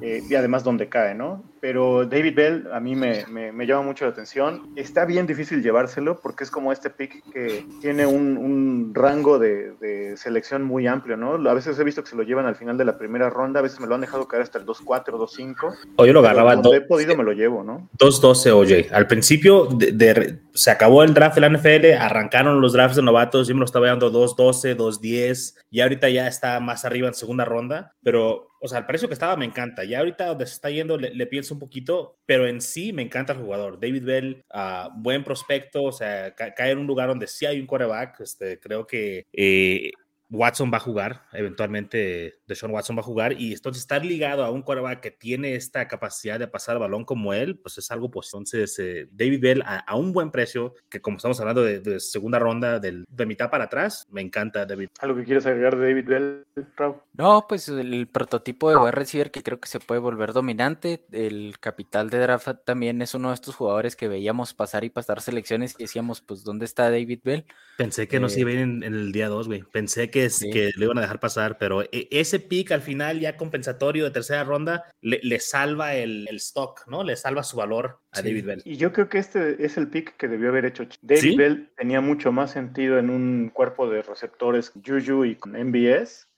[0.00, 1.42] Eh, y además donde cae, ¿no?
[1.64, 4.74] Pero David Bell a mí me, me, llama mucho la atención.
[4.76, 9.72] Está bien difícil llevárselo porque es como este pick que tiene un, un rango de,
[9.80, 11.36] de, selección muy amplio, ¿no?
[11.48, 13.62] A veces he visto que se lo llevan al final de la primera ronda, a
[13.62, 15.74] veces me lo han dejado caer hasta el 2-4, 2-5.
[15.96, 16.52] O yo lo agarraba.
[16.52, 17.88] Cuando he podido me lo llevo, ¿no?
[17.98, 18.88] 2-12, oye.
[18.92, 23.02] Al principio de, de, se acabó el draft de la NFL, arrancaron los drafts de
[23.02, 27.14] novatos, yo me lo estaba dando 2-12, 2-10 y ahorita ya está más arriba en
[27.14, 29.84] segunda ronda, pero o sea, el precio que estaba me encanta.
[29.84, 33.34] Ya ahorita donde se está yendo le, pienso un poquito, pero en sí me encanta
[33.34, 33.78] el jugador.
[33.78, 37.66] David Bell, uh, buen prospecto, o sea, cae en un lugar donde sí hay un
[37.66, 38.20] quarterback.
[38.20, 39.90] Este, creo que eh,
[40.34, 44.50] Watson va a jugar, eventualmente Deshaun Watson va a jugar, y entonces estar ligado a
[44.50, 48.10] un quarterback que tiene esta capacidad de pasar el balón como él, pues es algo
[48.10, 52.38] pues Entonces, eh, David Bell a, un buen precio, que como estamos hablando de, segunda
[52.38, 54.88] ronda, de, de, mitad para atrás, me encanta David.
[55.00, 56.44] ¿Algo que quieres agregar de David Bell,
[56.76, 56.96] Raúl?
[57.14, 61.56] No, pues el prototipo de wide receiver que creo que se puede volver dominante, el
[61.60, 65.74] capital de draft también es uno de estos jugadores que veíamos pasar y pasar selecciones
[65.78, 67.46] y decíamos, pues, ¿dónde está David Bell?
[67.76, 69.64] Pensé que no se iba en, en el día 2, güey.
[69.72, 73.36] Pensé que que, le iban a dejar pasar, pero e, ese pick al final ya
[73.36, 77.04] compensatorio de tercera ronda le, salva el, stock, ¿no?
[77.04, 78.62] Le salva su valor a David Bell.
[78.64, 80.86] Y yo creo que este es el pick que debió haber hecho.
[81.02, 86.28] David Bell tenía mucho más sentido en un cuerpo de receptores Juju y con MBS.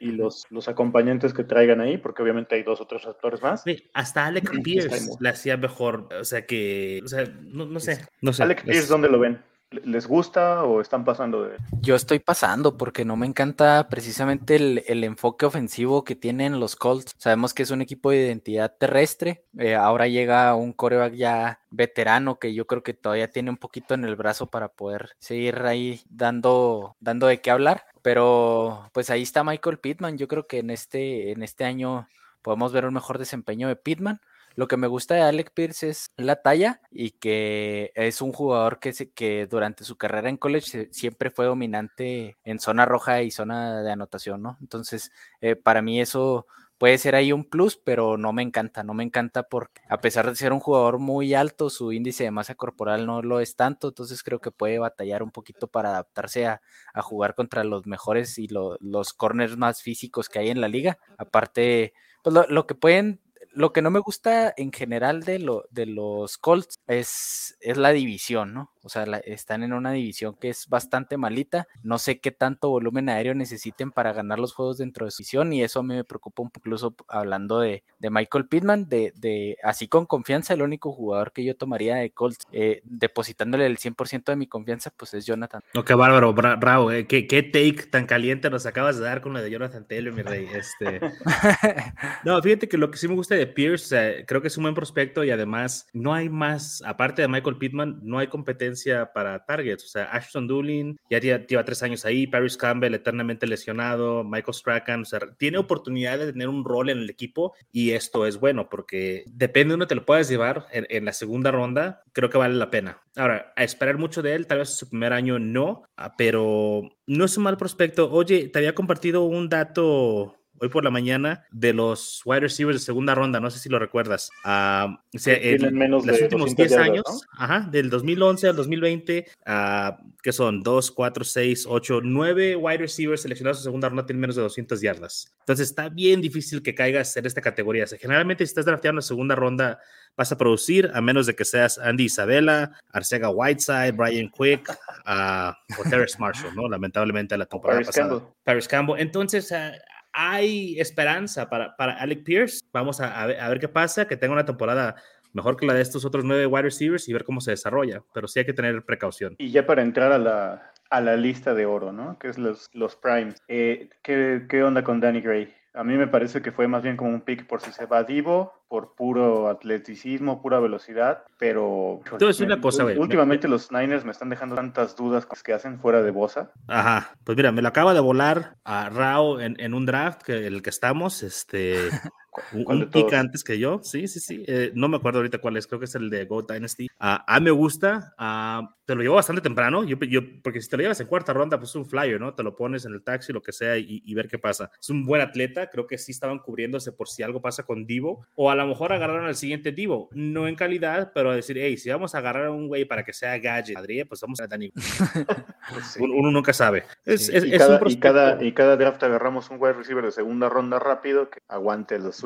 [0.00, 3.62] Y los, los acompañantes que traigan ahí, porque obviamente hay dos otros receptores más.
[3.92, 8.42] hasta Alec Pierce le hacía mejor, o sea que, o sea, no, sé, no sé.
[8.42, 9.40] Alec Pierce, ¿dónde lo ven?
[9.70, 11.56] ¿Les gusta o están pasando de...?
[11.80, 17.14] Yo estoy pasando porque no me encanta precisamente el, enfoque ofensivo que tienen los Colts.
[17.18, 19.44] Sabemos que es un equipo de identidad terrestre.
[19.58, 23.94] Eh, ahora llega un coreback ya veterano que yo creo que todavía tiene un poquito
[23.94, 27.86] en el brazo para poder seguir ahí dando, dando de qué hablar.
[28.02, 30.16] Pero pues ahí está Michael Pittman.
[30.16, 32.06] Yo creo que en este, en este año
[32.40, 34.20] podemos ver un mejor desempeño de Pittman.
[34.56, 38.80] Lo que me gusta de Alec Pierce es la talla y que es un jugador
[38.80, 43.82] que, que durante su carrera en college siempre fue dominante en zona roja y zona
[43.82, 44.56] de anotación, ¿no?
[44.62, 46.46] Entonces, eh, para mí eso
[46.78, 50.26] puede ser ahí un plus, pero no me encanta, no me encanta porque a pesar
[50.26, 53.88] de ser un jugador muy alto, su índice de masa corporal no lo es tanto,
[53.88, 56.60] entonces creo que puede batallar un poquito para adaptarse a,
[57.02, 60.98] jugar contra los mejores y los corners más físicos que hay en la liga.
[61.18, 61.92] Aparte,
[62.22, 63.20] pues lo que pueden
[63.56, 67.90] lo que no me gusta en general de, lo, de los Colts es, es la
[67.90, 68.70] división, ¿no?
[68.86, 71.66] O sea, están en una división que es bastante malita.
[71.82, 75.52] No sé qué tanto volumen aéreo necesiten para ganar los juegos dentro de su división
[75.52, 79.12] y eso a mí me preocupa un poco, incluso hablando de, de Michael Pittman, de,
[79.16, 83.78] de, así con confianza, el único jugador que yo tomaría de Colts, eh, depositándole el
[83.78, 85.62] 100% de mi confianza, pues es Jonathan.
[85.74, 89.34] No, qué bárbaro, bravo, eh, ¿Qué, qué, take tan caliente nos acabas de dar con
[89.34, 90.48] la de Jonathan Taylor, mi rey.
[90.54, 91.00] Este...
[92.24, 94.76] no, fíjate que lo que sí me gusta de Pierce, creo que es un buen
[94.76, 98.75] prospecto y además no hay más, aparte de Michael Pittman, no hay competencia
[99.12, 99.84] para targets.
[99.84, 105.02] O sea, Ashton Doolin ya lleva tres años ahí, Paris Campbell eternamente lesionado, Michael Strachan,
[105.02, 108.68] o sea, tiene oportunidad de tener un rol en el equipo y esto es bueno
[108.68, 112.54] porque depende de dónde te lo puedas llevar en, la segunda ronda, creo que vale
[112.54, 113.02] la pena.
[113.16, 117.24] Ahora, a esperar mucho de él, tal vez su primer año no, ah, pero no
[117.24, 118.10] es un mal prospecto.
[118.10, 122.84] Oye, te había compartido un dato hoy por la mañana de los wide receivers de
[122.84, 124.30] segunda ronda, no sé si lo recuerdas.
[124.44, 127.44] Uh, o sea, el, menos los de últimos 10 yardas, años, ¿no?
[127.44, 133.22] ajá, del 2011 al 2020, uh, que son 2, 4, 6, 8, 9 wide receivers
[133.22, 135.34] seleccionados en segunda ronda tienen menos de 200 yardas.
[135.40, 137.84] Entonces está bien difícil que caigas en esta categoría.
[137.84, 139.80] O sea, generalmente si estás drafteando en segunda ronda
[140.16, 145.52] vas a producir, a menos de que seas Andy Isabella, Arcega Whiteside, Brian Quick uh,
[145.78, 146.68] o Terrence Marshall, ¿no?
[146.68, 148.08] Lamentablemente la temporada Paris pasada.
[148.08, 148.28] Campbell.
[148.42, 149.00] Paris Campbell.
[149.00, 149.76] Entonces, uh,
[150.16, 152.64] hay esperanza para, para Alec Pierce.
[152.72, 154.96] Vamos a, a, ver, a, ver, qué pasa, que tenga una temporada
[155.34, 158.02] mejor que la de estos otros nueve wide receivers y ver cómo se desarrolla.
[158.14, 159.34] Pero sí hay que tener precaución.
[159.38, 162.18] Y ya para entrar a la, a la lista de oro, ¿no?
[162.18, 163.36] Que es los, los primes.
[163.46, 165.54] Eh, ¿qué, ¿Qué onda con Danny Gray?
[165.76, 168.02] A mí me parece que fue más bien como un pick por si se va
[168.02, 172.00] Divo, por puro atleticismo, pura velocidad, pero...
[172.10, 172.96] A decir una cosa, güey.
[172.96, 176.50] Últimamente los Niners me están dejando tantas dudas que hacen fuera de Bosa.
[176.66, 180.46] Ajá, pues mira, me lo acaba de volar a Rao en, en un draft, que
[180.46, 181.76] el que estamos, este...
[182.52, 184.44] un, pick antes que yo, sí, sí, sí.
[184.46, 186.86] Eh, no me acuerdo ahorita cuál es, creo que es el de Go Dynasty.
[186.86, 190.76] Uh, a me gusta, uh, te lo llevo bastante temprano, yo, yo, porque si te
[190.76, 192.34] lo llevas en cuarta ronda, pues es un flyer, ¿no?
[192.34, 194.70] Te lo pones en el taxi, lo que sea, y, y, ver qué pasa.
[194.80, 198.26] Es un buen atleta, creo que sí estaban cubriéndose por si algo pasa con Divo,
[198.34, 201.76] o a lo mejor agarraron al siguiente Divo, no en calidad, pero a decir, hey,
[201.76, 204.46] si vamos a agarrar a un güey para que sea gadget, Madrid, pues vamos a
[204.46, 204.70] Dani.
[205.72, 206.02] pues sí.
[206.02, 206.84] uno, uno, nunca sabe.
[207.04, 207.32] Es, sí.
[207.34, 210.12] es, y, es cada, un y, cada, y cada draft agarramos un wide receiver de
[210.12, 212.16] segunda ronda rápido que aguante los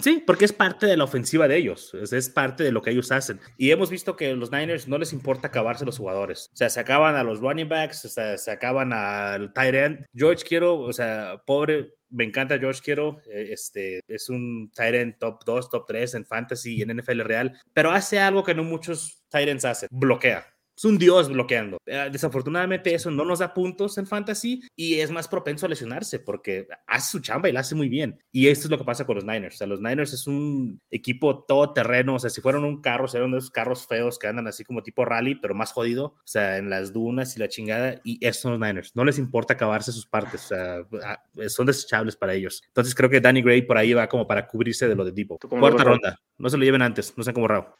[0.00, 2.90] Sí, porque es parte de la ofensiva de ellos, es, es, parte de lo que
[2.90, 3.40] ellos hacen.
[3.56, 6.50] Y hemos visto que los Niners no les importa acabarse los jugadores.
[6.52, 10.06] O sea, se acaban a los running backs, o sea, se acaban al tight end.
[10.14, 15.70] George quiero, o sea, pobre, me encanta George Kittle, este, es un end top 2,
[15.70, 19.64] top 3 en fantasy y en NFL real, pero hace algo que no muchos ends
[19.64, 20.46] hacen, bloquea.
[20.76, 21.78] Es un dios bloqueando.
[21.86, 26.18] Uh, desafortunadamente eso no nos da puntos en fantasy y es más propenso a lesionarse
[26.18, 28.22] porque hace su chamba y la hace muy bien.
[28.30, 29.54] Y esto es lo que pasa con los Niners.
[29.54, 32.16] O sea, los Niners es un equipo todoterreno.
[32.16, 34.82] O sea, si fueran un carro, serían de esos carros feos que andan así como
[34.82, 36.04] tipo rally, pero más jodido.
[36.04, 38.00] O sea, en las dunas y la chingada.
[38.04, 38.94] Y estos son los Niners.
[38.94, 40.44] No les importa acabarse sus partes.
[40.44, 42.62] O sea, son desechables para ellos.
[42.68, 45.40] Entonces creo que Danny Gray por ahí va como para cubrirse de lo de Depot.
[45.48, 46.20] Cuarta ronda.
[46.36, 47.14] No se lo lleven antes.
[47.16, 47.74] No sean como Rao.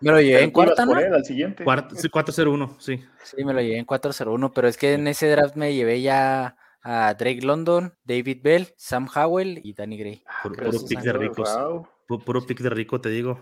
[0.00, 0.94] Me lo llevé en cuarta, ¿no?
[0.94, 1.64] Al siguiente.
[1.64, 3.04] Cuarta, sí, 4-0-1, sí.
[3.22, 6.56] Sí, me lo llevé en 4-0-1, pero es que en ese draft me llevé ya
[6.82, 10.24] a Drake London, David Bell, Sam Howell y Danny Gray.
[10.42, 11.54] Puro, puro pick de ricos.
[11.54, 11.88] Wow.
[12.06, 13.40] Puro pick de rico, te digo.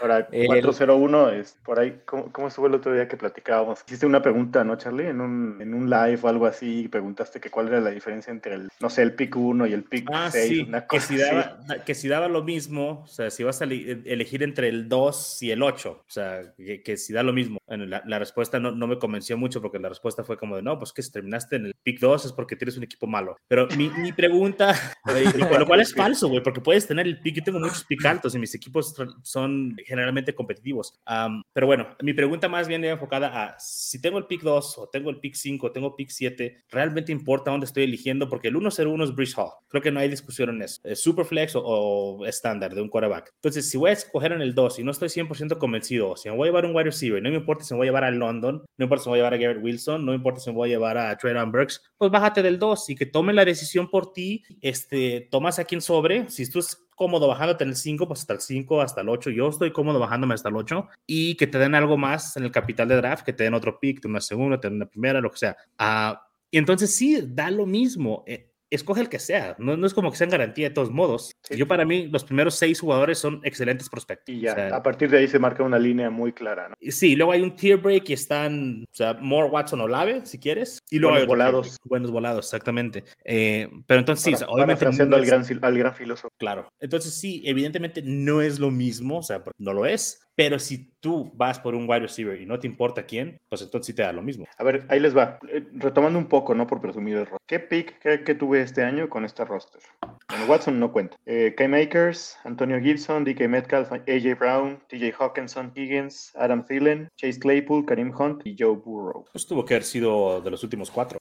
[0.00, 2.00] Ahora, 401 es por ahí.
[2.04, 3.82] ¿cómo, ¿Cómo, estuvo el otro día que platicábamos?
[3.86, 5.08] Hiciste una pregunta, ¿no, Charlie?
[5.08, 8.54] En un, en un live o algo así, preguntaste que cuál era la diferencia entre
[8.54, 10.48] el, no sé, el pick 1 y el pick ah, 6.
[10.48, 10.60] Sí.
[10.68, 14.42] Una que, si daba, que si daba lo mismo, o sea, si vas a elegir
[14.42, 17.58] entre el 2 y el 8, o sea, que, que si da lo mismo.
[17.66, 20.62] Bueno, la, la respuesta no, no, me convenció mucho porque la respuesta fue como de,
[20.62, 23.36] no, pues que si terminaste en el pick 2 es porque tienes un equipo malo.
[23.48, 24.74] Pero mi, mi pregunta,
[25.58, 28.38] lo cual es falso, güey, porque puedes tener el pick, tengo muchos pick altos y
[28.38, 31.00] mis equipos son generalmente competitivos.
[31.06, 34.78] Um, pero bueno, mi pregunta más bien era enfocada a si tengo el pick 2
[34.78, 38.28] o tengo el pick 5 o tengo pick 7, ¿realmente importa dónde estoy eligiendo?
[38.28, 39.52] Porque el 1-0-1 es Bridge Hall.
[39.68, 40.80] Creo que no hay discusión en eso.
[40.84, 43.32] ¿Es Superflex o, o estándar de un quarterback?
[43.36, 46.36] Entonces, si voy a escoger en el 2 y no estoy 100% convencido, si me
[46.36, 48.10] voy a llevar un wide receiver, no me importa si me voy a llevar a
[48.10, 50.56] London, no importa si me voy a llevar a Garrett Wilson, no importa si me
[50.56, 53.88] voy a llevar a Traylon Burks, pues bájate del 2 y que tomen la decisión
[53.88, 56.60] por ti, este, tomas a quien sobre, si tú
[56.94, 59.30] cómodo bajándote en el 5, pues hasta el 5, hasta el 8.
[59.30, 62.52] Yo estoy cómodo bajándome hasta el 8 y que te den algo más en el
[62.52, 65.20] capital de draft, que te den otro pick, de una segunda, te den una primera,
[65.20, 65.56] lo que sea.
[65.78, 66.16] Uh,
[66.50, 68.24] y entonces sí, da lo mismo.
[68.26, 70.90] Eh, escoge el que sea, no, no, es como que sea en garantía de todos
[70.90, 71.32] modos.
[71.42, 71.56] Sí.
[71.56, 74.34] Yo para mí los primeros seis jugadores son excelentes prospectos.
[74.34, 76.68] Y ya, o sea, a partir de ahí se marca una línea muy clara.
[76.68, 76.76] ¿no?
[76.90, 80.38] Sí, luego hay un tier break y están, o sea, More Watson o Lave, si
[80.38, 80.78] quieres.
[80.90, 81.76] Y luego buenos volados.
[81.84, 83.04] Buenos volados, exactamente.
[83.24, 84.86] Eh, pero entonces sí, para, obviamente...
[84.86, 86.32] Al, gran, al gran filósofo.
[86.38, 86.72] Claro.
[86.80, 90.20] Entonces sí, evidentemente no es lo mismo, o sea, no lo es.
[90.34, 93.86] Pero si tú vas por un wide receiver y no te importa quién, pues entonces
[93.86, 94.46] sí te da lo mismo.
[94.56, 95.38] A ver, ahí les va.
[95.48, 96.66] Eh, retomando un poco, ¿no?
[96.66, 97.40] Por presumir el roster.
[97.46, 99.82] ¿Qué pick que, que tuve este año con este roster?
[100.28, 101.16] Bueno, Watson no cuenta.
[101.26, 107.38] Eh, K Makers, Antonio Gibson, DK Metcalf, AJ Brown, TJ Hawkinson, Higgins, Adam Thielen, Chase
[107.38, 109.24] Claypool, Karim Hunt y Joe Burrow.
[109.32, 111.18] Pues tuvo que haber sido de los últimos cuatro.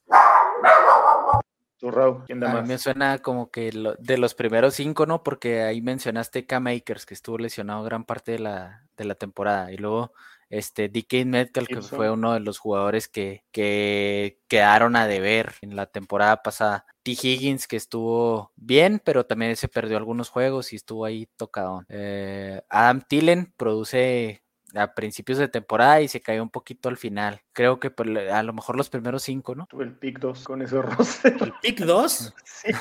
[1.81, 2.63] Tú, Raúl, ¿quién da a más?
[2.63, 5.23] mí me suena como que lo, de los primeros cinco, ¿no?
[5.23, 9.71] Porque ahí mencionaste K-Makers, que estuvo lesionado gran parte de la, de la temporada.
[9.71, 10.13] Y luego
[10.51, 15.75] este DK Metcalf, que fue uno de los jugadores que, que quedaron a deber en
[15.75, 16.85] la temporada pasada.
[17.03, 17.11] T.
[17.13, 21.83] Higgins, que estuvo bien, pero también se perdió algunos juegos y estuvo ahí tocado.
[21.89, 24.40] Eh, Adam Tillen produce
[24.75, 27.41] a principios de temporada y se cayó un poquito al final.
[27.53, 29.65] Creo que pues, a lo mejor los primeros cinco, ¿no?
[29.67, 31.35] Tuve el pick 2 con ese roster.
[31.41, 32.33] ¿El pick 2?
[32.61, 32.71] Sí.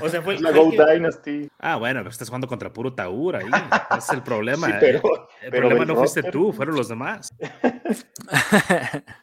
[0.00, 1.48] O sea, fue el La Gold que- Dynasty.
[1.60, 3.46] Ah, bueno, pero estás jugando contra puro Taur ahí.
[3.46, 4.66] Ese es el problema.
[4.66, 4.78] Sí, ¿eh?
[4.80, 5.00] pero,
[5.42, 6.32] el pero problema no fuiste roster.
[6.32, 7.32] tú, fueron los demás.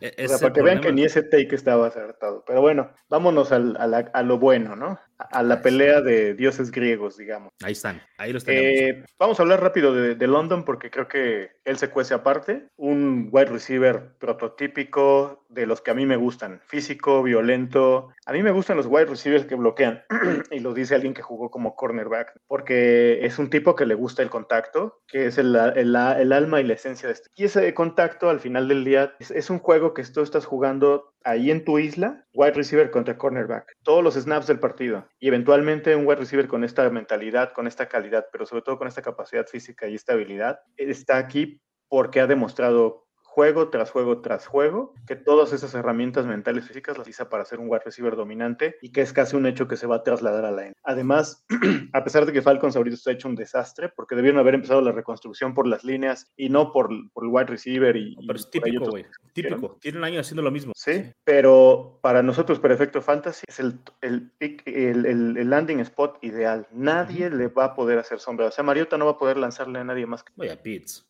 [0.01, 2.43] E- O sea, para que vean que ni ese take estaba acertado.
[2.47, 4.97] Pero bueno, vámonos al- a, la- a lo bueno, ¿no?
[5.17, 7.51] A, la pelea de dioses griegos, digamos.
[7.63, 8.67] Ahí están, ahí los tenemos.
[8.82, 12.67] Eh, vamos a hablar rápido de, de London porque creo que él se cuece aparte.
[12.75, 16.60] Un wide receiver prototípico de los que a mí me gustan.
[16.65, 18.10] Físico, violento.
[18.25, 20.04] A mí me gustan los wide receivers que bloquean.
[20.51, 22.34] y lo dice alguien que jugó como cornerback.
[22.47, 26.60] Porque es un tipo que le gusta el contacto, que es el, el- el alma
[26.62, 27.30] y la esencia de este.
[27.36, 31.13] Y ese contacto al final del día es, es un juego que tú estás jugando
[31.23, 35.95] ahí en tu isla, wide receiver contra cornerback, todos los snaps del partido y eventualmente
[35.95, 39.45] un wide receiver con esta mentalidad, con esta calidad, pero sobre todo con esta capacidad
[39.47, 43.04] física y estabilidad, está aquí porque ha demostrado
[43.35, 47.59] juego tras juego tras juego, que todas esas herramientas mentales físicas las utiliza para ser
[47.59, 50.45] un wide receiver dominante y que es casi un hecho que se va a trasladar
[50.45, 50.73] a la N.
[50.83, 51.45] Además,
[51.91, 54.93] a pesar de que Falcons ahorita está hecho un desastre, porque debieron haber empezado la
[54.93, 58.49] reconstrucción por las líneas y no por, por el wide receiver y, No, pero es
[58.49, 59.05] típico, otros güey.
[59.33, 59.77] Típico.
[59.81, 60.71] Tiene un año haciendo lo mismo.
[60.73, 65.81] Sí, pero para nosotros, para efecto fantasy, es el, el, pick- el, el- el landing
[65.81, 66.67] spot ideal.
[66.71, 68.45] Nadie le va a poder hacer sombra.
[68.45, 70.31] O sea, Mariota no va a poder lanzarle a nadie más que.
[70.37, 71.05] Voy a Pitts.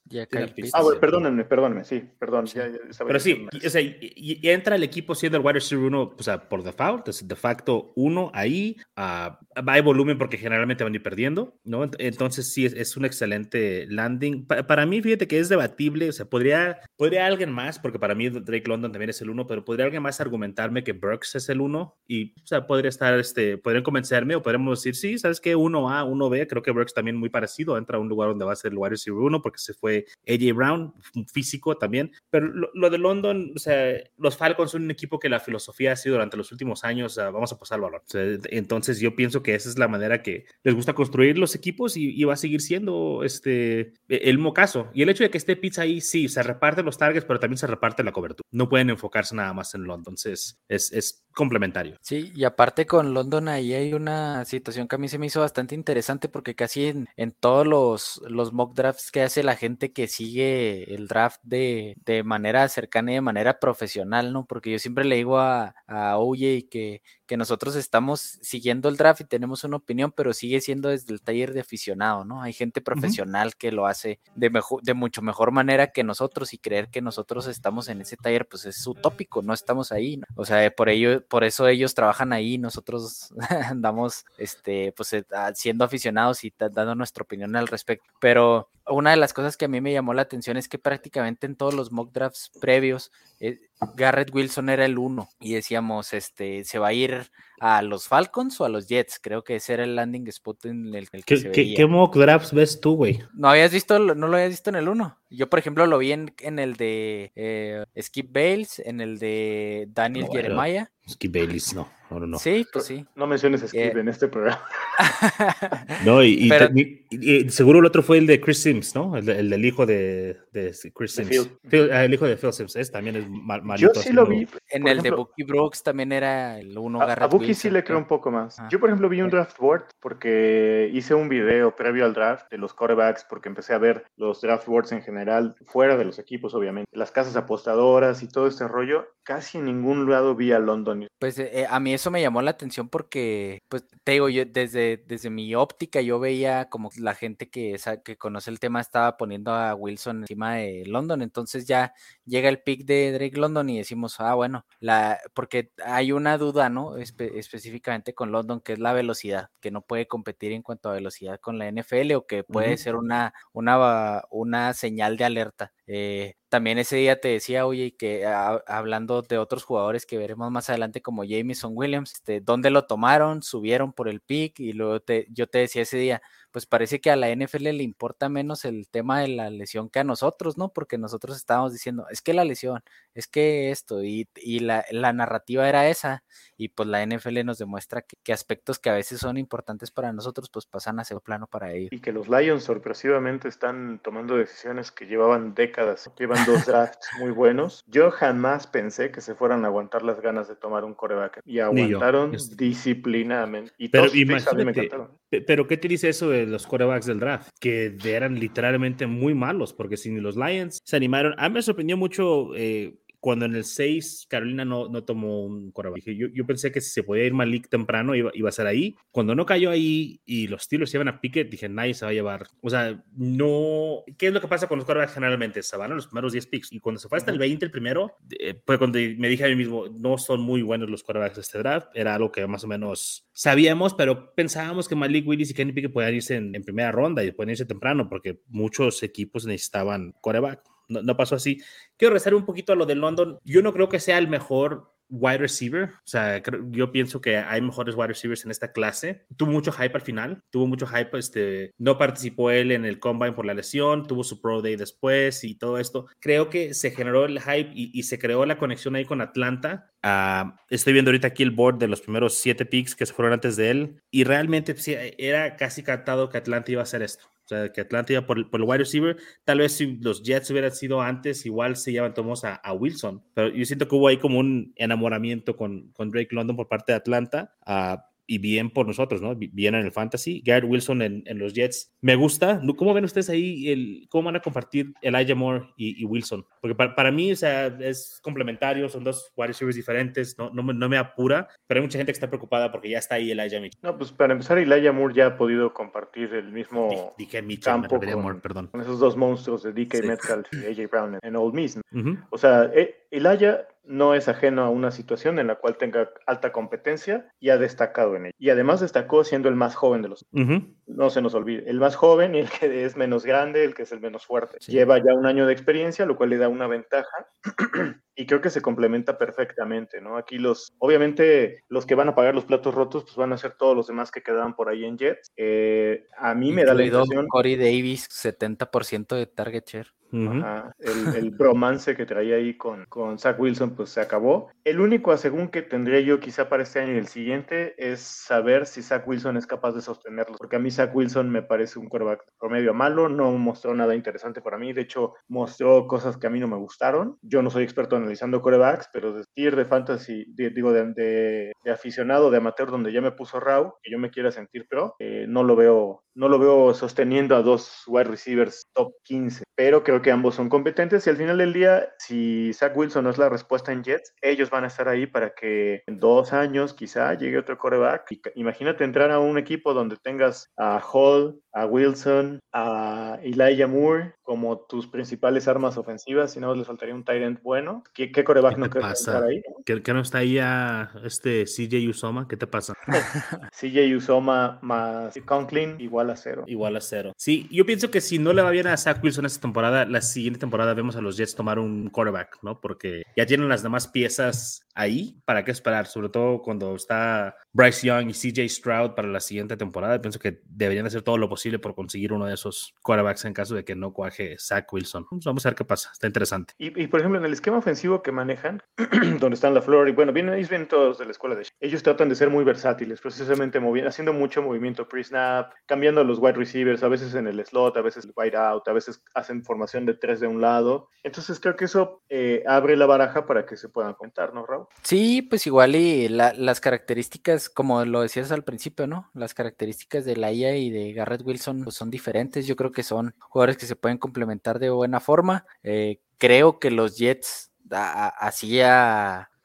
[0.73, 1.01] Ah, bueno, sí.
[1.01, 2.47] perdónenme, perdónenme, sí, perdón.
[2.47, 2.57] Sí.
[2.57, 5.85] ya- ya Pero sí, o sea, y, y- entra el equipo siendo el wide receiver
[5.85, 10.37] uno, o sea, por default, es de facto uno ahí, ah, va a volumen porque
[10.37, 11.83] generalmente van a ir perdiendo, ¿no?
[11.85, 14.45] Ent- Entonces sí, es, es un excelente landing.
[14.45, 18.15] Pa- para mí, fíjate que es debatible, o sea, podría, podría alguien más, porque para
[18.15, 21.49] mí Drake London también es el uno, pero podría alguien más argumentarme que Burks es
[21.49, 25.39] el uno y, o sea, podría estar, este, podrían convencerme o podríamos decir, sí, ¿sabes
[25.41, 25.55] qué?
[25.55, 28.45] Uno A, uno B, creo que Burks también muy parecido, entra a un lugar donde
[28.45, 32.04] va a ser el wide receiver uno porque se fue AJ Brown, un físico también,
[32.29, 35.91] pero lo, lo de London, o sea, los Falcons son un equipo que la filosofía
[35.91, 38.01] ha sido durante los últimos años, vamos a pasar el balón.
[38.01, 41.55] O sea, entonces yo pienso que esa es la manera que les gusta construir los
[41.55, 44.89] equipos y, y va a seguir siendo este el mismo caso.
[44.93, 47.57] Y el hecho de que esté Pizza ahí, sí, se reparten los targets, pero también
[47.57, 48.47] se reparte la cobertura.
[48.51, 51.97] No pueden enfocarse nada más en London, entonces es, es complementario.
[52.01, 55.41] Sí, y aparte con London ahí hay una situación que a mí se me hizo
[55.41, 59.91] bastante interesante porque casi en, en todos los, los mock drafts que hace la gente
[59.91, 64.45] que sigue el draft de, de manera cercana y de manera profesional, ¿no?
[64.45, 69.21] Porque yo siempre le digo a, a OJ que, que nosotros estamos siguiendo el draft
[69.21, 72.41] y tenemos una opinión, pero sigue siendo desde el taller de aficionado, ¿no?
[72.41, 76.57] Hay gente profesional que lo hace de, mejo- de mucho mejor manera que nosotros y
[76.57, 80.25] creer que nosotros estamos en ese taller, pues es utópico, no estamos ahí, ¿no?
[80.35, 83.33] O sea, por ello, por eso ellos trabajan ahí, nosotros
[83.69, 88.05] andamos, este, pues eh, ah, siendo aficionados y dando nuestra opinión al respecto.
[88.19, 91.47] Pero una de las cosas que a mí me llamó la atención es que prácticamente
[91.47, 93.59] en todos los mock drafts previos, eh,
[93.95, 98.59] Garrett Wilson era el uno y decíamos, este, se va a ir a los Falcons
[98.61, 99.19] o a los Jets.
[99.21, 101.87] Creo que ese era el landing spot en el, que se veía.
[101.87, 103.21] mock drafts ves tú, güey?
[103.33, 105.17] ¿No habías visto, lo- no lo habías visto en el 1?
[105.29, 109.87] Yo, por ejemplo, lo vi en, en el de eh, Skip Bales, en el de
[109.89, 110.31] Daniel No.
[110.31, 110.89] Jeremiah.
[111.07, 112.39] Skip Bayless, no, no, no.
[112.39, 113.05] Sí, pues sí.
[113.15, 113.99] No menciones Skip Eh.
[113.99, 114.61] en este programa.
[116.05, 117.05] No, y, y Pero- te- y-
[117.45, 119.15] y seguro el otro fue el de Chris Sims, ¿no?
[119.17, 121.29] El, el del hijo de, de Chris De Sims.
[121.29, 121.57] Phil.
[121.69, 124.25] Phil- ah, el hijo de Phil Sims, ese también es mal, Yo malito sí lo
[124.25, 124.47] vi.
[124.69, 127.83] En por el de Bucky Brooks también era el 1 A, a Bucky sí le
[127.83, 128.59] creo un poco más.
[128.59, 128.67] Ah.
[128.71, 132.57] Yo, por ejemplo, vi un draft board porque hice un video previo al draft de
[132.57, 136.53] los quarterbacks porque empecé a ver los draft boards en general, fuera de los equipos,
[136.53, 139.07] obviamente, las casas apostadoras y todo este rollo.
[139.23, 141.07] Casi en ningún lado vi a London.
[141.19, 144.45] Pues eh, eh, a mí eso me llamó la atención porque, pues te digo, yo
[144.45, 149.17] desde, desde mi óptica yo veía como la gente que, que conoce el tema estaba
[149.17, 151.93] poniendo a Wilson encima de London, entonces ya
[152.25, 156.69] llega el pick de Drake London y decimos, ah, bueno, la, porque hay una duda,
[156.69, 156.97] ¿no?
[156.97, 160.93] Espe- específicamente con London, que es la velocidad, que no puede competir en cuanto a
[160.93, 165.73] velocidad con la NFL o que puede ser una, una, una señal de alerta.
[165.87, 170.69] Eh, también ese día te decía, oye, que hablando de otros jugadores que veremos más
[170.69, 173.43] adelante como Jameson Williams, este, ¿dónde lo tomaron?
[173.43, 176.21] Subieron por el pick y luego te, yo te decía ese día,
[176.55, 179.99] pues parece que a la NFL le importa menos el tema de la lesión que
[179.99, 180.69] a nosotros, ¿no?
[180.69, 182.81] Porque nosotros estábamos diciendo, es que la lesión,
[183.13, 186.23] es que esto, y, y la, la narrativa era esa,
[186.55, 190.13] y pues la NFL nos demuestra que, que aspectos que a veces son importantes para
[190.13, 191.89] nosotros, pues pasan a ser plano para ellos.
[191.91, 196.09] Y que los Lions sorpresivamente están tomando decisiones que llevaban décadas.
[196.17, 197.83] Llevan dos drafts muy buenos.
[197.87, 201.41] Yo jamás pensé que se fueran a aguantar las ganas de tomar un coreback.
[201.43, 203.73] Y aguantaron Yo- disciplinadamente.
[203.77, 205.17] Y Pero todos sus picks a mí me imagínate, encantaron.
[205.29, 209.33] Pe- Pero ¿qué te dice eso de, los quarterbacks del draft, que eran literalmente muy
[209.33, 213.55] malos, porque si los Lions se animaron, a mí me sorprendió mucho eh, cuando en
[213.55, 216.03] el 6 Carolina no, no tomó un quarterback.
[216.11, 218.95] Yo, yo pensé que si se podía ir Malik temprano iba, iba, a ser ahí.
[219.09, 222.13] Cuando no cayó ahí y los Steelers iban a Pickett, dije, nadie se va a
[222.13, 222.45] llevar.
[222.61, 224.03] O sea, no...
[224.19, 225.63] ¿Qué es lo que pasa con los quarterbacks generalmente?
[225.63, 226.71] Se van a los primeros 10 picks.
[226.71, 229.47] Y cuando se fue hasta el 20 el primero, eh, pues cuando me dije a
[229.47, 231.87] mí mismo, no son muy buenos los quarterbacks de este draft.
[231.95, 235.93] Era algo que más o menos sabíamos, pero pensábamos que Malik Willis y Kenny Pickett
[235.93, 240.74] podían irse en, en primera ronda y pueden irse temprano porque muchos equipos necesitaban quarterback
[240.87, 241.61] no, pasó así.
[241.97, 243.39] Quiero rezar un poquito a lo de London.
[243.43, 245.83] Yo no creo que sea el mejor wide receiver.
[245.83, 249.25] O sea, yo pienso que hay mejores wide receivers en esta clase.
[249.37, 251.17] Tuvo mucho hype al final, tuvo mucho hype.
[251.17, 255.43] Este, no participó él en el combine por la lesión, tuvo su pro day después
[255.43, 256.07] y todo esto.
[256.19, 259.91] Creo que se generó el hype y, se creó la conexión ahí con Atlanta.
[260.03, 263.33] Ah, estoy viendo ahorita aquí el board de los primeros siete picks que se fueron
[263.33, 264.75] antes de él y realmente
[265.17, 267.25] era casi cantado que Atlanta iba a hacer esto.
[267.45, 269.17] O sea, que Atlanta iba por, por, el wide receiver.
[269.43, 273.23] Tal vez si los Jets hubieran sido antes, igual se llevan tomos a, Wilson.
[273.35, 276.91] Pero yo siento que hubo ahí como un enamoramiento con, con Drake London por parte
[276.91, 277.55] de Atlanta.
[277.67, 279.35] Uh, y bien por nosotros, ¿no?
[279.35, 280.41] Bien en el fantasy.
[280.45, 281.93] Garrett Wilson en, en, los Jets.
[282.01, 282.61] Me gusta.
[282.77, 283.69] ¿Cómo ven ustedes ahí?
[283.69, 286.45] El, ¿Cómo van a compartir Elijah Moore y, y Wilson?
[286.61, 290.63] Porque para, para, mí, o sea, es complementario, son dos wide receivers diferentes, no, no,
[290.63, 293.31] me, no me apura, pero hay mucha gente que está preocupada porque ya está ahí
[293.31, 293.81] Elijah Mitchell.
[293.83, 297.99] No, pues para empezar, Elijah Moore ya ha podido compartir el mismo DK Mitchell, campo
[297.99, 298.67] con, Moore, perdón.
[298.67, 300.07] con esos dos monstruos de DK sí.
[300.07, 301.77] Metcalf y AJ Brown en, en Old Miss.
[301.77, 302.25] Uh -huh.
[302.31, 306.51] O sea, eh, Elijah no es ajeno a una situación en la cual tenga alta
[306.51, 308.35] competencia y ha destacado en ella.
[308.37, 310.25] Y además destacó siendo el más joven de los.
[310.31, 310.75] Uh -huh.
[310.87, 313.83] No se nos olvide, el más joven y el que es menos grande, el que
[313.83, 314.57] es el menos fuerte.
[314.59, 314.71] Sí.
[314.71, 317.27] Lleva ya un año de experiencia, lo cual le da una ventaja.
[318.15, 320.17] y creo que se complementa perfectamente, ¿no?
[320.17, 323.53] Aquí los, obviamente, los que van a pagar los platos rotos, pues van a ser
[323.53, 325.31] todos los demás que quedaban por ahí en Jets.
[325.35, 327.27] Eh, a mí me da la impresión.
[327.27, 329.87] Corey Davis, 70% de target share.
[330.11, 330.43] Uh -huh.
[330.43, 334.49] Ajá, el, el, bromance que traía ahí con, con Zach Wilson, pues se acabó.
[334.63, 338.65] El único asegún que tendría yo quizá para este año y el siguiente es saber
[338.65, 341.87] si Zach Wilson es capaz de sostenerlo, porque a mí Zach Wilson me parece un
[341.87, 346.29] quarterback promedio malo, no mostró nada interesante para mí, de hecho mostró cosas que a
[346.29, 347.17] mí no me gustaron.
[347.21, 352.37] Yo no soy experto analizando quarterbacks, pero de tier de fantasy, digo, de, aficionado, de
[352.37, 355.55] amateur, donde ya me puso Raw, que yo me quiera sentir pro, eh, no lo
[355.55, 360.35] veo, no lo veo sosteniendo a dos wide receivers top 15, pero creo que ambos
[360.35, 363.83] son competentes y al final del día, si Zach Wilson no es la respuesta en
[363.83, 368.31] Jets, ellos van a estar ahí para que en dos años quizá llegue otro coreback.
[368.35, 374.59] Imagínate entrar a un equipo donde tengas a Hall, a Wilson, a Elijah Moore como
[374.67, 377.83] tus principales armas ofensivas, y no les faltaría un tight end bueno.
[377.93, 379.41] ¿Qué, qué coreback ¿Qué no crees estar ahí?
[379.65, 382.27] ¿Que, ¿Que, no está ahí a este CJ Usoma?
[382.27, 382.73] ¿Qué te pasa?
[383.59, 386.43] CJ Usoma más Conklin igual a cero.
[386.47, 387.13] Igual a cero.
[387.17, 390.01] Sí, yo pienso que si no le va bien a Zach Wilson esta temporada, la
[390.01, 392.59] siguiente temporada vemos a los Jets tomar un quarterback, ¿no?
[392.59, 395.87] Porque ya tienen las demás piezas ahí, ¿para qué esperar?
[395.87, 400.01] Sobre todo cuando está Bryce Young y CJ Stroud para la siguiente temporada.
[400.01, 403.55] Pienso que deberían hacer todo lo posible por conseguir uno de esos quarterbacks en caso
[403.55, 405.05] de que no cuaje Zach Wilson.
[405.23, 406.53] Vamos a ver qué pasa, está interesante.
[406.57, 408.61] Y, y por ejemplo, en el esquema ofensivo que manejan,
[409.19, 412.09] donde están la flor, y bueno, vienen, vienen todos de la escuela de ellos tratan
[412.09, 417.15] de ser muy versátiles, precisamente haciendo mucho movimiento pre-snap, cambiando los wide receivers, a veces
[417.15, 420.41] en el slot, a veces wide out, a veces hacen formación de tres de un
[420.41, 420.89] lado.
[421.03, 424.67] Entonces creo que eso eh, abre la baraja para que se puedan contar, ¿no, Raúl?
[424.83, 429.09] Sí, pues igual y la, las características, como lo decías al principio, ¿no?
[429.13, 432.47] Las características de la IA y de Garrett Wilson pues, son diferentes.
[432.47, 435.45] Yo creo que son jugadores que se pueden complementar de buena forma.
[435.63, 438.59] Eh, creo que los Jets así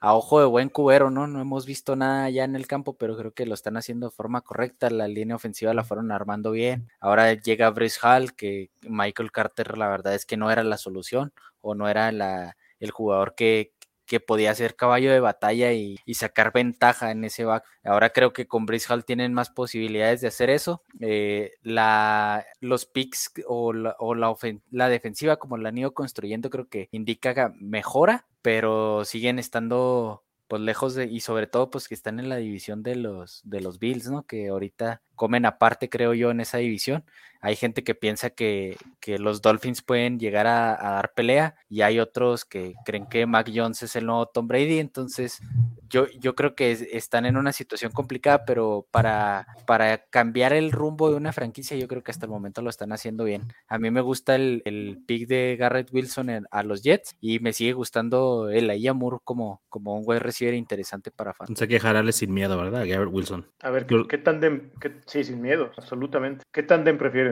[0.01, 1.27] a, ojo de buen cubero, ¿no?
[1.27, 4.15] No hemos visto nada ya en el campo, pero creo que lo están haciendo de
[4.15, 4.89] forma correcta.
[4.89, 6.89] La línea ofensiva la fueron armando bien.
[6.99, 11.31] Ahora llega Brice Hall, que Michael Carter, la verdad es que no era la solución
[11.61, 13.73] o no era la, el jugador que,
[14.11, 17.63] que podía ser caballo de batalla y, sacar ventaja en ese back.
[17.81, 20.83] Ahora creo que con Brice Hall tienen más posibilidades de hacer eso.
[20.99, 24.35] Eh, la, los picks o, la, o la,
[24.69, 30.61] la, defensiva, como la han ido construyendo, creo que indica mejora, pero siguen estando pues
[30.61, 33.79] lejos de, y sobre todo pues que están en la división de los, de los
[33.79, 34.23] Bills, ¿no?
[34.23, 37.05] Que ahorita comen aparte, creo yo, en esa división.
[37.41, 41.81] Hay gente que piensa que, que los Dolphins pueden llegar a, a, dar pelea y
[41.81, 45.41] hay otros que creen que Mac Jones es el nuevo Tom Brady, entonces
[45.89, 51.09] yo, yo creo que están en una situación complicada, pero para, para cambiar el rumbo
[51.09, 53.43] de una franquicia, yo creo que hasta el momento lo están haciendo bien.
[53.67, 57.53] A mí me gusta el, el pick de Garrett Wilson a los Jets y me
[57.53, 61.57] sigue gustando el Moore como, como un wide receiver interesante para fans.
[61.57, 62.85] sé que dejarle sin miedo, ¿verdad?
[62.87, 63.47] Garrett Wilson.
[63.61, 64.71] A ver, ¿qué, ¿qué tandem?
[65.05, 66.43] sí, sin miedo, absolutamente.
[66.51, 67.30] ¿Qué tandem prefieren?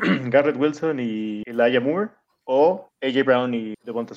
[0.30, 2.10] Garrett Wilson y Elijah Moore
[2.44, 4.14] o AJ Brown y Devonta.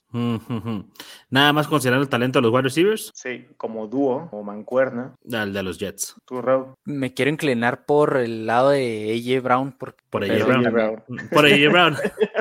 [1.29, 3.11] Nada más considerando el talento de los wide receivers.
[3.13, 5.15] Sí, como dúo, o mancuerna.
[5.31, 6.15] Al de los Jets.
[6.25, 6.73] ¿Tú, Raúl?
[6.85, 9.71] Me quiero inclinar por el lado de AJ Brown.
[9.73, 11.03] Por, por AJ Brown.
[11.31, 11.95] Por AJ Brown.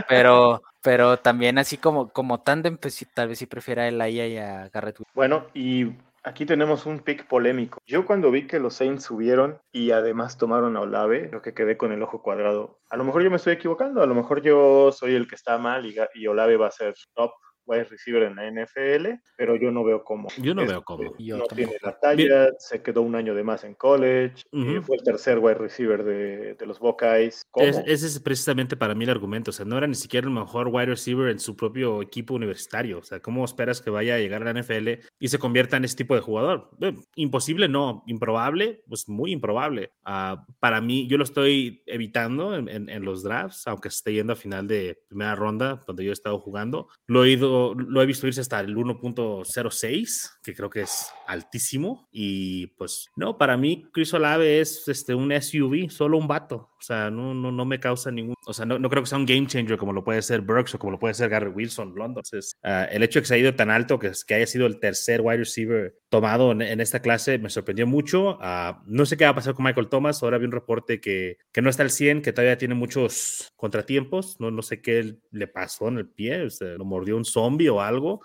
[0.08, 4.36] pero, pero también así como, como tandem, pues tal vez sí prefiera a Elijah y
[4.38, 4.98] a Garrett.
[5.14, 5.92] Bueno, y
[6.26, 7.78] Aquí tenemos un pick polémico.
[7.86, 11.76] Yo cuando vi que los Saints subieron y además tomaron a Olave, lo que quedé
[11.76, 12.80] con el ojo cuadrado.
[12.88, 15.58] A lo mejor yo me estoy equivocando, a lo mejor yo soy el que está
[15.58, 17.30] mal y, y Olave va a ser top
[17.66, 20.28] wide receiver en la NFL, pero yo no veo cómo.
[20.40, 21.04] Yo no veo cómo.
[21.18, 25.02] no tiene la talla, se quedó un año de más en college, eh, fue el
[25.02, 27.42] tercer wide receiver de, de los Buckeyes.
[27.56, 30.68] ese es precisamente para mí el argumento, o sea, no era ni siquiera el mejor
[30.68, 34.42] wide receiver en su propio equipo universitario, o sea, ¿cómo esperas que vaya a llegar
[34.42, 36.70] a la NFL y se convierta en ese tipo de jugador?
[36.80, 39.92] Eh, imposible, no, improbable, pues muy improbable.
[40.06, 44.32] Uh, para mí, yo lo estoy evitando en, en, en los drafts, aunque esté yendo
[44.32, 48.06] a final de primera ronda, donde yo he estado jugando, lo he ido lo, he
[48.06, 52.08] visto irse hasta el 1.06, que creo que es altísimo.
[52.10, 56.70] Y pues, no, para mí, Chris Olave es este, un SUV, solo un vato.
[56.84, 58.34] O sea, no, no, no me causa ningún.
[58.46, 60.74] O sea, no, no creo que sea un game changer como lo puede ser Burks
[60.74, 62.22] o como lo puede ser Gary Wilson, London.
[62.24, 64.66] Entonces, uh, el hecho de que se haya ido tan alto, que, que haya sido
[64.66, 68.38] el tercer wide receiver tomado en, esta clase, me sorprendió mucho.
[68.38, 70.22] Uh, no sé qué va a pasar con Michael Thomas.
[70.22, 74.38] Ahora vi un reporte que, que no está al 100, que todavía tiene muchos contratiempos.
[74.38, 76.42] No, no sé qué le pasó en el pie.
[76.42, 78.20] O lo mordió un zombie o algo.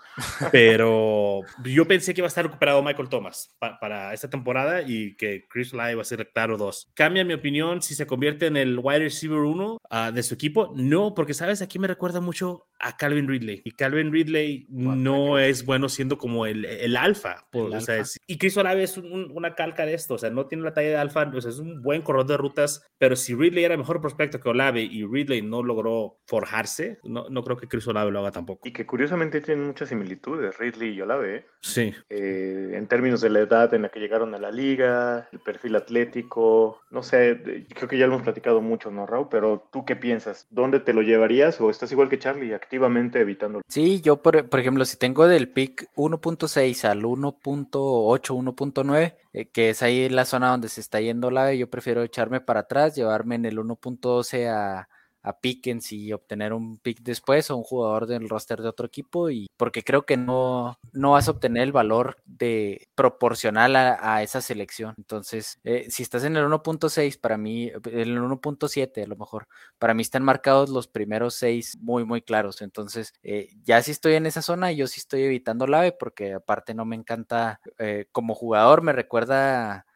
[0.52, 5.16] Pero yo pensé que iba a estar recuperado Michael Thomas pa, para esta temporada y
[5.16, 6.92] que Chris Lai va a ser claro 2.
[6.94, 10.34] Cambia mi opinión si se convierte en el wide receiver 1 uh, ah, de su
[10.34, 10.72] equipo.
[10.76, 13.62] No, porque sabes, aquí me recuerda mucho a Calvin Ridley.
[13.64, 17.46] Y Calvin Ridley no es bueno siendo como el, el alfa.
[17.52, 20.14] o Sea, y Chris Olave es una calca de esto.
[20.14, 21.30] O sea, no tiene la talla de alfa.
[21.34, 22.86] O sea, es un buen corredor de rutas.
[22.98, 27.42] Pero si Ridley era mejor prospecto que Olave y Ridley no logró forjarse, no, no
[27.44, 28.66] creo que Chris Olave lo haga tampoco.
[28.66, 31.36] Y que curiosamente tienen muchas similitudes, Ridley y Olave.
[31.36, 31.46] ¿eh?
[31.60, 31.94] Sí.
[32.08, 35.76] Eh, en términos de la edad en la que llegaron a la liga, el perfil
[35.76, 39.28] atlético, no sé, creo que ya lo hemos platicado mucho, ¿no, Raúl?
[39.30, 40.46] Pero tú qué piensas?
[40.50, 43.62] ¿Dónde te lo llevarías o estás igual que Charlie, activamente evitándolo?
[43.68, 49.70] Sí, yo, por, por ejemplo, si tengo del pick 1.6 al 1.8, 1.9, eh, que
[49.70, 53.36] es ahí la zona donde se está yendo la, yo prefiero echarme para atrás, llevarme
[53.36, 54.88] en el 1.12 a
[55.22, 59.30] a Pickens y obtener un pick después o un jugador del roster de otro equipo
[59.30, 64.40] y porque creo que no, no vas a obtener el valor de proporcional a, esa
[64.40, 64.94] selección.
[64.96, 69.46] Entonces, eh, si estás en el 1.6, para mí, en el 1.7 a lo mejor,
[69.78, 72.62] para mí están marcados los primeros seis muy, muy claros.
[72.62, 76.34] Entonces, eh, ya si estoy en esa zona, yo sí estoy evitando la AVE porque
[76.34, 79.86] aparte no me encanta eh, como jugador, me recuerda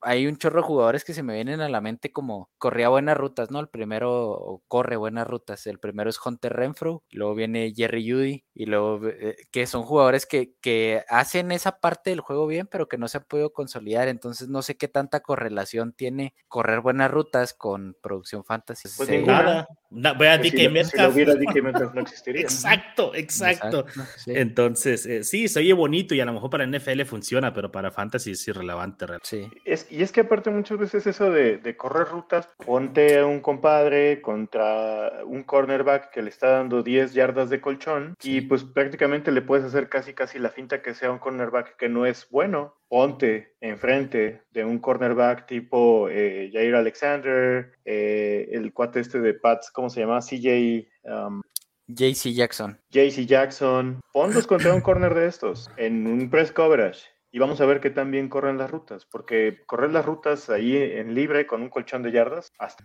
[0.00, 3.16] hay un chorro de jugadores que se me vienen a la mente como corría buenas
[3.16, 3.60] rutas, ¿no?
[3.60, 5.66] El primero corre buenas rutas.
[5.66, 10.26] El primero es Hunter Renfro, luego viene Jerry Judy, y luego eh, que son jugadores
[10.26, 14.08] que, que, hacen esa parte del juego bien, pero que no se han podido consolidar.
[14.08, 18.88] Entonces no sé qué tanta correlación tiene correr buenas rutas con producción fantasy.
[18.96, 19.68] Pues nada.
[19.90, 20.68] voy a si, si,
[20.98, 22.42] lo hubiera DK Metcalf no existiría.
[22.42, 23.86] exacto, exacto.
[24.26, 27.90] Entonces, eh, sí, se oye bonito y a lo mejor para NFL funciona, pero para
[27.90, 29.06] fantasy es irrelevante.
[29.22, 29.48] Sí.
[29.64, 33.40] Es, y es que aparte muchas veces eso de, de, correr rutas, ponte a un
[33.40, 39.32] compadre contra un cornerback que le está dando 10 yardas de colchón y pues prácticamente
[39.32, 42.76] le puedes hacer casi casi la finta que sea un cornerback que no es bueno.
[42.88, 49.70] Ponte enfrente de un cornerback tipo eh, Jair Alexander, eh, el cuate este de Pats,
[49.70, 50.20] ¿cómo se llama?
[50.20, 50.88] CJ...
[51.04, 51.42] Um,
[51.88, 52.78] JC Jackson.
[52.90, 54.00] JC Jackson.
[54.12, 57.06] Ponlos contra un corner de estos en un press coverage
[57.38, 60.76] y vamos a ver qué tan bien corren las rutas, porque correr las rutas ahí
[60.76, 62.82] en libre con un colchón de yardas, hasta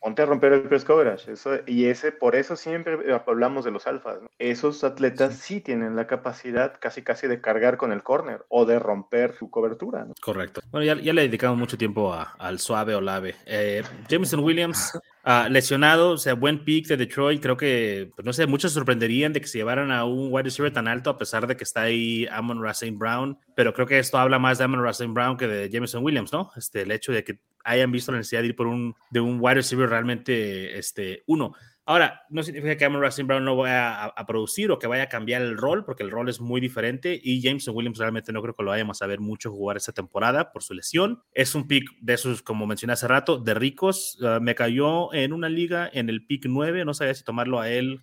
[0.00, 1.30] ponte a romper el press coverage.
[1.30, 4.20] Eso, y ese, por eso siempre hablamos de los alfas.
[4.38, 5.60] Esos atletas sí.
[5.60, 10.06] tienen la capacidad casi casi de cargar con el corner o de romper su cobertura.
[10.22, 10.62] Correcto.
[10.70, 13.34] Bueno, ya, ya, le dedicamos mucho tiempo a, al suave o lave.
[13.44, 17.42] Eh, Jameson Williams Uh, lesionado, o sea, buen pick de Detroit.
[17.42, 20.72] Creo que, pues, no sé, muchos sorprenderían de que se llevaran a un wide receiver
[20.72, 23.38] tan alto, a pesar de que está ahí Amon Racine Brown.
[23.54, 26.50] Pero creo que esto habla más de Amon Racine Brown que de Jameson Williams, ¿no?
[26.56, 29.38] Este, el hecho de que hayan visto la necesidad de ir por un, de un
[29.40, 31.54] wide receiver realmente este, uno.
[31.90, 35.08] Ahora, no significa que Amon Russell Brown no vaya a, producir o que vaya a
[35.08, 38.54] cambiar el rol, porque el rol es muy diferente y Jameson Williams realmente no creo
[38.54, 41.24] que lo vayamos a ver mucho jugar esta temporada por su lesión.
[41.34, 44.16] Es un pick de esos, como mencioné hace rato, de ricos.
[44.22, 47.68] Ah, me cayó en una liga en el pick 9, no sabía si tomarlo a
[47.68, 48.02] él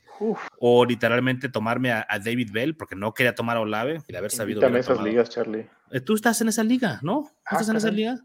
[0.60, 4.32] o literalmente tomarme a, David Bell, porque no quería tomar a Olave y de haber
[4.32, 4.60] sabido.
[4.76, 5.66] esas ligas, Charlie.
[5.92, 7.32] Eh, tú estás en esa liga, ¿no?
[7.50, 8.20] Ah, ¿Estás en esa liga?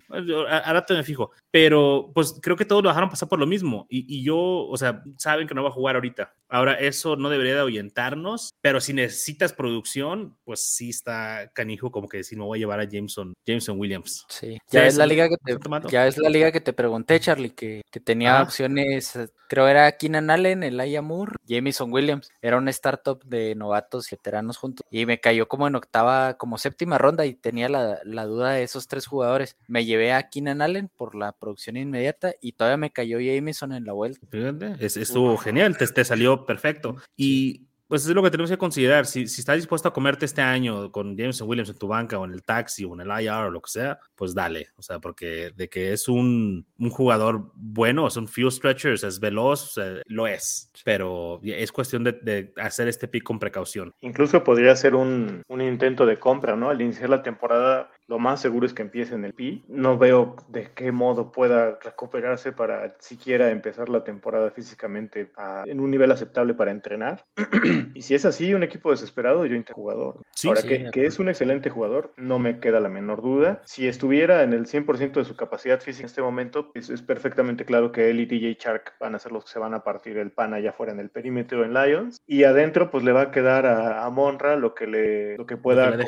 [0.65, 1.31] Ahora te me fijo.
[1.53, 3.87] Pero pues creo que todos lo dejaron pasar por lo mismo.
[3.89, 6.35] Y, y, yo, o sea, saben que no va a jugar ahorita.
[6.49, 12.09] Ahora, eso no debería de ahuyentarnos, pero si necesitas producción, pues sí está canijo como
[12.09, 14.27] que decir, me voy a llevar a Jameson, Jameson Williams.
[14.29, 15.59] Sí, ya, es la liga que te,
[15.89, 19.19] ya es la liga que te pregunté, Charlie, que, que tenía opciones,
[19.49, 22.29] creo era Keenan Allen, el Moore, Jameson Williams.
[22.43, 24.85] Era un startup de novatos y veteranos juntos.
[24.91, 28.63] Y me cayó como en octava, como séptima ronda y tenía la, la duda de
[28.63, 29.57] esos tres jugadores.
[29.69, 33.85] Me llevé a Keenan Allen por la producción inmediata y todavía me cayó Jameson en
[33.85, 34.27] la vuelta.
[34.31, 36.97] Fíjate, estuvo genial, te, te salió perfecto.
[37.17, 39.05] Y pues es lo que tenemos que considerar.
[39.05, 42.25] Si, si estás dispuesto a comerte este año con Jameson Williams en tu banca o
[42.25, 44.69] en el taxi o en el IR o lo que sea, pues dale.
[44.77, 49.21] O sea, porque de que es un, un jugador bueno, es un few stretchers, es
[49.21, 50.71] veloz, lo es.
[50.87, 53.93] Pero es cuestión de, de, hacer este pick con precaución.
[54.01, 56.71] Incluso podría ser un, un intento de compra, ¿no?
[56.71, 59.65] Al iniciar la temporada lo más seguro es que empiece en el PI.
[59.69, 65.31] No veo de qué modo pueda recuperarse para siquiera empezar la temporada físicamente
[65.67, 67.25] en un nivel aceptable para entrenar.
[67.95, 70.21] y si es así, un equipo desesperado, yo jugador.
[70.45, 73.63] Ahora, que, que, es un excelente jugador, no me queda la menor duda.
[73.65, 77.65] Si estuviera en el 100% de su capacidad física en este momento, es, es, perfectamente
[77.65, 80.17] claro que él y DJ Shark van a ser los que se van a partir
[80.19, 82.21] el pan allá afuera en el perímetro en Lions.
[82.27, 85.91] Y adentro, pues le va a quedar a, Monra lo que le lo que pueda
[85.91, 86.05] lo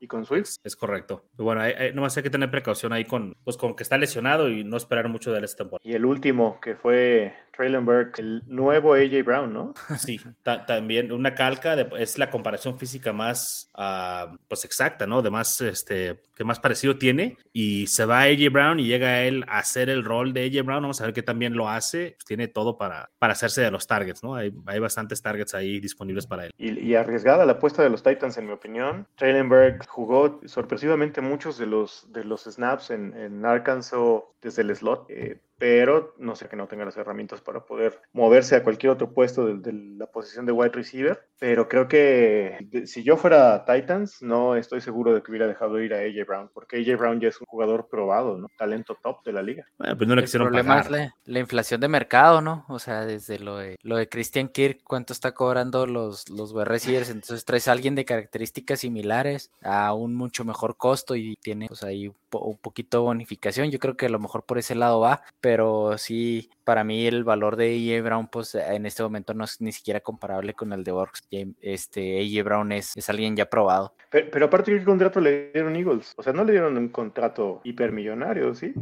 [0.00, 0.56] y con Swift.
[0.64, 1.09] Es correcto.
[1.36, 4.76] Bueno, hay, nomás hay que tener precaución ahí con, pues, que está lesionado y no
[4.76, 5.88] esperar mucho de él esta temporada.
[5.88, 9.74] Y el último, que fue Trailenberg, el nuevo AJ Brown, ¿no?
[9.98, 10.18] Sí,
[10.66, 15.20] también una calca, es la comparación física más, uh, pues exacta, ¿no?
[15.20, 17.36] De más, este, que más parecido tiene.
[17.52, 20.80] Y se va AJ Brown y llega él a hacer el rol de AJ Brown.
[20.80, 22.14] Vamos a ver qué también lo hace.
[22.16, 24.36] Pues tiene todo para, para hacerse de los targets, ¿no?
[24.36, 26.52] Hay, hay bastantes targets ahí disponibles para él.
[26.56, 29.06] Y, y arriesgada la apuesta de los Titans, en mi opinión.
[29.16, 34.00] Trailenberg jugó sorpresivamente muchos de los, de los snaps en, en Arkansas
[34.40, 35.10] desde el slot.
[35.10, 39.12] Eh, pero no sé que no tenga las herramientas para poder moverse a cualquier otro
[39.12, 41.20] puesto de, la posición de wide receiver.
[41.38, 45.92] Pero creo que si yo fuera Titans, no estoy seguro de que hubiera dejado ir
[45.92, 48.48] a AJ Brown, porque AJ Brown ya es un jugador probado, ¿no?
[48.56, 49.66] Talento top de la liga.
[49.76, 52.64] Bueno, pues no le quisieron El problema es la, inflación de mercado, ¿no?
[52.68, 56.64] O sea, desde lo de, lo de Christian Kirk, cuánto está cobrando los, los wide
[56.64, 61.66] receivers, entonces traes a alguien de características similares a un mucho mejor costo y tiene
[61.68, 63.70] pues ahí un, poquito de bonificación.
[63.70, 65.49] Yo creo que a lo mejor por ese lado va, pero
[65.98, 69.72] sí, para mí el valor de AJ Brown, pues en este momento no es ni
[69.72, 71.26] siquiera comparable con el de Borgs.
[71.60, 73.94] Este AJ Brown es, es alguien ya probado.
[74.10, 76.14] Pero, aparte, ¿qué contrato le dieron Eagles?
[76.16, 78.74] O sea, no le dieron un contrato hipermillonario, ¿sí?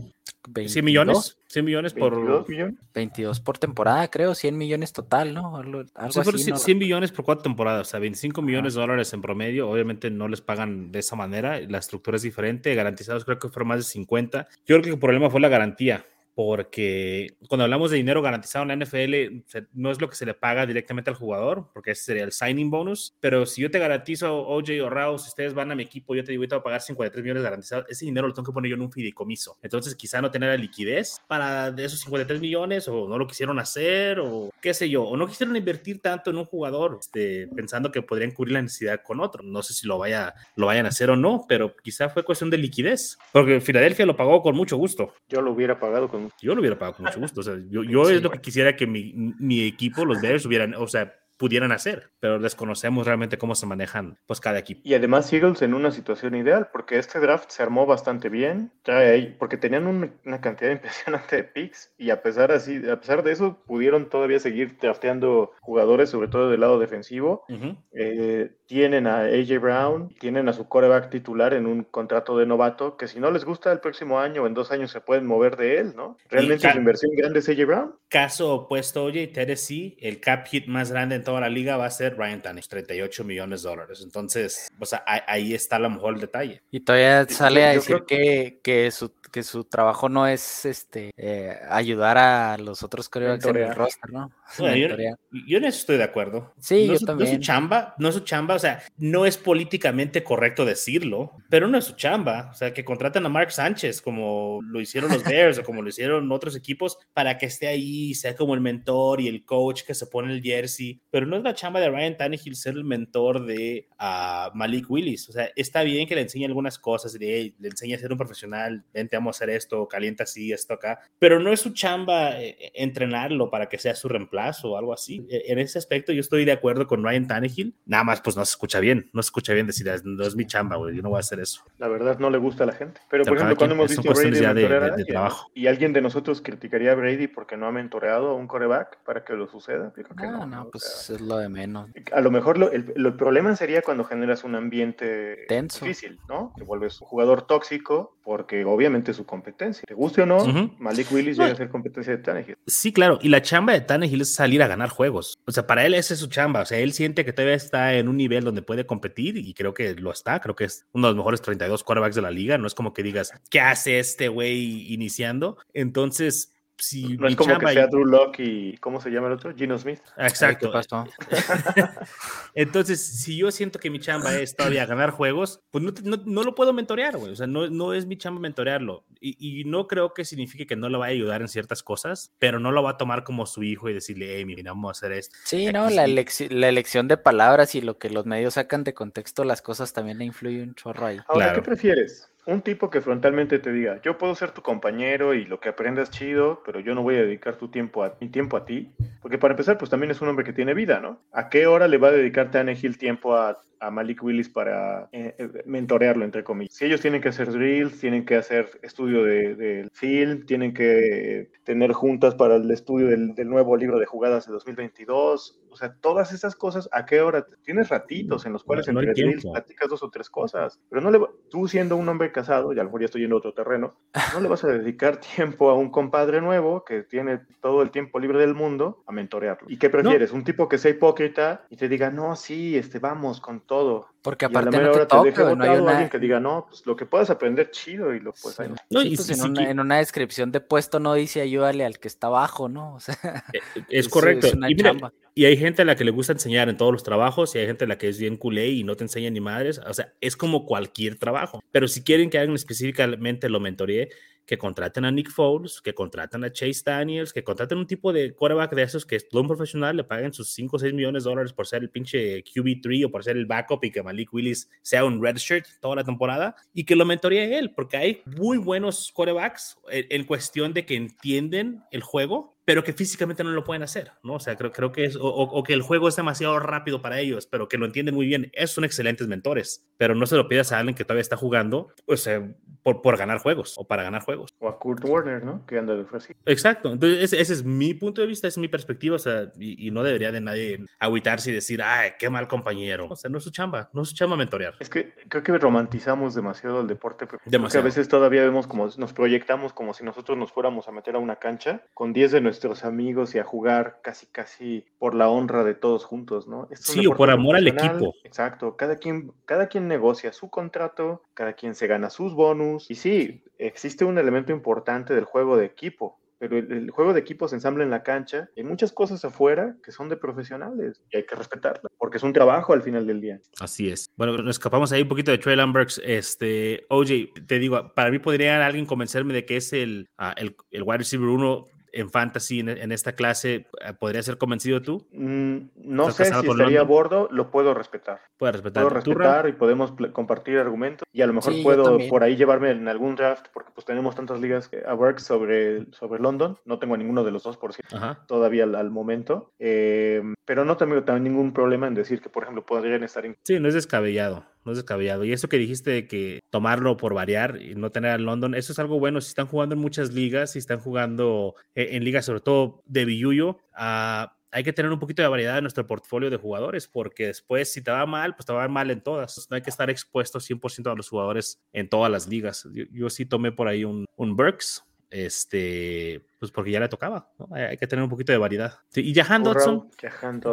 [0.54, 2.74] 100 millones, 100 millones por 22 millones.
[2.94, 5.56] 22 por temporada, creo, 100 millones total, ¿no?
[5.56, 9.20] Algo, algo así, 100, millones por cuatro temporadas, o sea, 25 millones de dólares en
[9.20, 13.48] promedio, obviamente no les pagan de esa manera, la estructura es diferente, garantizados creo que
[13.48, 14.48] fueron más de 50.
[14.66, 16.04] Yo creo que el problema fue la garantía
[16.38, 20.34] porque cuando hablamos de dinero garantizado en la NFL, no es lo que se le
[20.34, 24.46] paga directamente al jugador, porque ese sería el signing bonus, pero si yo te garantizo,
[24.46, 26.62] OJ o Raúl, si ustedes van a mi equipo, yo te digo, te voy a
[26.62, 29.58] pagar 53 millones garantizados, ese dinero lo tengo que poner yo en un fideicomiso.
[29.62, 33.58] Entonces, quizá no tener la liquidez para de esos 53 millones, o no lo quisieron
[33.58, 37.90] hacer, o qué sé yo, o no quisieron invertir tanto en un jugador, este, pensando
[37.90, 39.42] que podrían cubrir la necesidad con otro.
[39.42, 42.48] No sé si lo, vaya, lo vayan a hacer o no, pero quizá fue cuestión
[42.48, 45.12] de liquidez, porque Filadelfia lo pagó con mucho gusto.
[45.28, 47.40] Yo lo hubiera pagado con yo lo hubiera pagado con mucho gusto.
[47.40, 50.74] O sea, yo, yo es lo que quisiera que mi, mi equipo, los Bears, hubieran,
[50.74, 54.80] o sea, pudieran hacer, pero desconocemos realmente cómo se manejan pues cada equipo.
[54.84, 59.36] Y además Eagles en una situación ideal, porque este draft se armó bastante bien, trae
[59.38, 63.62] porque tenían una, cantidad impresionante de picks y a pesar así, a pesar de eso
[63.66, 67.44] pudieron todavía seguir drafteando jugadores, sobre todo del lado defensivo.
[67.92, 72.96] Eh, tienen a AJ Brown, tienen a su coreback titular en un contrato de novato,
[72.96, 75.56] que si no les gusta el próximo año o en dos años se pueden mover
[75.56, 76.18] de él, ¿no?
[76.28, 77.94] Realmente su inversión grande es AJ Brown.
[78.08, 81.90] Caso opuesto, oye, Tennessee, el cap hit más grande en toda la liga va a
[81.90, 84.00] ser Ryan Tannehill, 38 millones de dólares.
[84.02, 86.62] Entonces, o sea, ahí está a lo mejor el detalle.
[86.70, 91.54] Y todavía sale a decir que, que, su, que su trabajo no es este eh,
[91.68, 94.32] ayudar a los otros corebacks en el roster, ¿no?
[94.58, 96.54] yo, en eso estoy de acuerdo.
[96.58, 97.28] Sí, no yo también.
[97.28, 101.32] No es su chamba, no es su chamba, o sea, no es políticamente correcto decirlo,
[101.50, 102.48] pero no es su chamba.
[102.50, 105.88] O sea, que contraten a Mark Sánchez como lo hicieron los Bears o como lo
[105.90, 109.94] hicieron otros equipos para que esté ahí, sea como el mentor y el coach que
[109.94, 111.00] se pone el jersey.
[111.10, 115.28] Pero no es la chamba de Ryan Tannehill ser el mentor de uh, Malik Willis.
[115.28, 118.18] O sea, está bien que le enseñe algunas cosas, le, le enseñe a ser un
[118.18, 122.40] profesional, vente, vamos a hacer esto, calienta así, esto acá, pero no es su chamba
[122.40, 125.26] eh, entrenarlo para que sea su reemplazo o algo así.
[125.30, 128.44] E, en ese aspecto yo estoy de acuerdo con Ryan Tannehill, nada más pues no
[128.44, 131.10] se escucha bien, no se escucha bien decir, no es mi chamba, güey, yo no
[131.10, 131.62] voy a hacer eso.
[131.78, 133.00] La verdad no le gusta a la gente.
[133.10, 135.50] Pero por ejemplo, cuando hemos visto Brady de, de, trabajo.
[135.54, 139.24] y alguien de nosotros criticaría a Brady porque no ha mentoreado a un coreback para
[139.24, 139.92] que lo suceda.
[140.16, 141.90] no, no, pues es lo de menos.
[142.12, 145.84] A lo mejor lo, el, el, problema sería cuando generas un ambiente Tenso.
[145.84, 146.52] difícil, ¿no?
[146.56, 149.84] Te vuelves un jugador tóxico porque obviamente es su competencia.
[149.86, 150.44] Te guste o no,
[150.78, 152.58] Malik Willis llega a ser competencia de Tannehill.
[152.66, 155.38] Sí, claro, y la chamba de Tannehill es salir a ganar juegos.
[155.46, 156.60] O sea, para él esa es su chamba.
[156.60, 159.72] O sea, él siente que todavía está en un nivel donde puede competir y creo
[159.72, 160.40] que lo está.
[160.40, 162.58] Creo que es uno de los mejores 32 quarterbacks de la liga.
[162.58, 165.56] No es como que digas, ¿qué hace este güey iniciando?
[165.72, 169.54] Entonces, si no es como que sea Drew Locke y ¿cómo se llama el otro?
[169.54, 170.00] Gino Smith.
[170.16, 170.72] Exacto.
[172.54, 176.42] Entonces, si yo siento que mi chamba es todavía ganar juegos, pues no, no, no
[176.44, 177.32] lo puedo mentorear, güey.
[177.32, 179.04] O sea, no, no es mi chamba mentorearlo.
[179.20, 182.32] Y, y, no creo que signifique que no lo vaya a ayudar en ciertas cosas,
[182.38, 184.92] pero no lo va a tomar como su hijo y decirle, hey, mira, vamos a
[184.92, 185.36] hacer esto.
[185.44, 189.42] Sí, no, la, la, elección de palabras y lo que los medios sacan de contexto,
[189.42, 191.18] las cosas también le influye un chorro ahí.
[191.26, 191.54] Ahora, claro.
[191.54, 192.30] ¿qué prefieres?
[192.48, 196.10] Un tipo que frontalmente te diga, yo puedo ser tu compañero y lo que aprendas
[196.10, 198.90] chido, pero yo no voy a dedicar tu tiempo a, mi tiempo a ti.
[199.20, 201.20] Porque para empezar, pues también es un hombre que tiene vida, ¿no?
[201.30, 205.34] ¿A qué hora le va a dedicar Tannehill tiempo a, a Malik Willis para eh,
[205.38, 206.74] eh, mentorearlo, entre comillas?
[206.74, 211.50] Si ellos tienen que hacer drills, tienen que hacer estudio del de film, tienen que
[211.64, 215.94] tener juntas para el estudio del, del, nuevo libro de jugadas de 2022, o sea,
[216.00, 217.46] todas esas cosas, ¿a qué hora?
[217.62, 221.00] Tienes ratitos en los cuales no, no entre drills platicas dos o tres cosas, pero
[221.00, 221.20] no le
[221.50, 223.94] tú siendo un hombre casado, y a lo mejor ya estoy yendo a otro terreno,
[224.34, 228.18] no le vas a dedicar tiempo a un compadre nuevo que tiene todo el tiempo
[228.18, 229.68] libre del mundo a mentorearlo.
[229.70, 230.32] ¿Y qué prefieres?
[230.32, 230.38] No.
[230.38, 234.08] Un tipo que sea hipócrita y te diga, no, sí, este, vamos con todo.
[234.22, 235.90] Porque aparte y a la no te, toca, te no hay una...
[235.92, 238.68] alguien que diga, no, pues lo que puedas aprender chido y lo puedes ahí.
[238.90, 239.68] No, sí, y pues si, en, una, si...
[239.68, 242.94] en, una, descripción de puesto no dice ayúdale al que está abajo, ¿no?
[242.94, 243.14] O sea,
[243.52, 244.48] es, es correcto.
[244.48, 244.96] Es y, mira,
[245.34, 247.66] y, hay gente a la que le gusta enseñar en todos los trabajos y hay
[247.66, 249.78] gente a la que es bien culé y no te enseña ni madres.
[249.86, 251.62] O sea, es como cualquier trabajo.
[251.70, 254.08] Pero si quieren que alguien específicamente lo mentoree,
[254.48, 258.32] que contraten a Nick Foles, que contraten a Chase Daniels, que contraten un tipo de
[258.32, 261.30] quarterback de esos que es un profesional, le paguen sus 5 o 6 millones de
[261.30, 264.70] dólares por ser el pinche QB3 o por ser el backup y que Malik Willis
[264.80, 269.12] sea un redshirt toda la temporada y que lo mentoree él, porque hay muy buenos
[269.12, 274.12] quarterbacks en cuestión de que entienden el juego pero que físicamente no lo pueden hacer,
[274.22, 274.34] ¿no?
[274.34, 277.18] O sea, creo, creo que es, o, o, que el juego es demasiado rápido para
[277.18, 278.50] ellos, pero que lo entienden muy bien.
[278.52, 281.94] Esos son excelentes mentores, pero no se lo pidas a alguien que todavía está jugando,
[282.04, 282.46] o sea,
[282.82, 284.54] por, por ganar juegos o para ganar juegos.
[284.58, 285.64] O a Kurt Warner, ¿no?
[285.64, 286.04] Que anda de.
[286.44, 286.92] Exacto.
[286.92, 289.88] Entonces, ese, ese, es mi punto de vista, esa es mi perspectiva, o sea, y,
[289.88, 293.06] y, no debería de nadie agüitarse y decir, ay, qué mal compañero.
[293.08, 294.74] O sea, no es su chamba, no es su chamba mentorear.
[294.78, 299.14] Es que creo que romantizamos demasiado el deporte, porque a veces todavía vemos como, nos
[299.14, 302.57] proyectamos como si nosotros nos fuéramos a meter a una cancha con 10 de nuestros
[302.84, 306.68] amigos y a jugar casi casi por la honra de todos juntos, ¿no?
[306.72, 308.14] Sí, o por amor al equipo.
[308.24, 312.94] Exacto, cada quien, cada quien negocia su contrato, cada quien se gana sus bonus y
[312.94, 317.48] sí, existe un elemento importante del juego de equipo, pero el, el, juego de equipo
[317.48, 318.48] se ensambla en la cancha.
[318.56, 322.32] Hay muchas cosas afuera que son de profesionales y hay que respetarlas porque es un
[322.32, 323.40] trabajo al final del día.
[323.60, 324.10] Así es.
[324.16, 326.00] Bueno, nos escapamos ahí un poquito de Trey Lamberts.
[326.04, 330.56] Este, OJ, te digo, para mí podría alguien convencerme de que es el, uh, el,
[330.70, 331.66] el wide receiver 1
[332.00, 333.66] en fantasy en, en, esta clase,
[333.98, 335.06] ¿podría ser convencido tú?
[335.12, 338.20] Mm, no sé si estaría a bordo, lo puedo respetar.
[338.36, 338.82] Puedo respetar.
[338.84, 342.70] Puedo respetar y podemos compartir argumentos y a lo mejor sí, puedo por ahí llevarme
[342.70, 346.94] en algún draft porque pues tenemos tantas ligas a work sobre, sobre London, no tengo
[346.94, 348.24] a ninguno de los dos por cierto, Ajá.
[348.26, 352.44] todavía al, al momento, eh, pero no tengo también ningún problema en decir que por
[352.44, 353.36] ejemplo podrían estar en...
[353.42, 355.24] Sí, no es descabellado no es descabellado.
[355.24, 358.72] Y eso que dijiste de que tomarlo por variar y no tener al London, eso
[358.72, 359.20] es algo bueno.
[359.20, 363.04] Si están jugando en muchas ligas, si están jugando en, en ligas sobre todo de
[363.04, 367.26] Billuyo, uh, hay que tener un poquito de variedad en nuestro portfolio de jugadores, porque
[367.26, 369.46] después, si te va mal, pues te va mal en todas.
[369.50, 372.66] No hay que estar expuesto 100% a los jugadores en todas las ligas.
[372.72, 377.30] Yo, yo sí tomé por ahí un, un Burks, este, pues porque ya le tocaba,
[377.38, 377.48] ¿no?
[377.52, 378.74] hay, que tener un poquito de variedad.
[378.94, 379.90] y Jahan Dodson.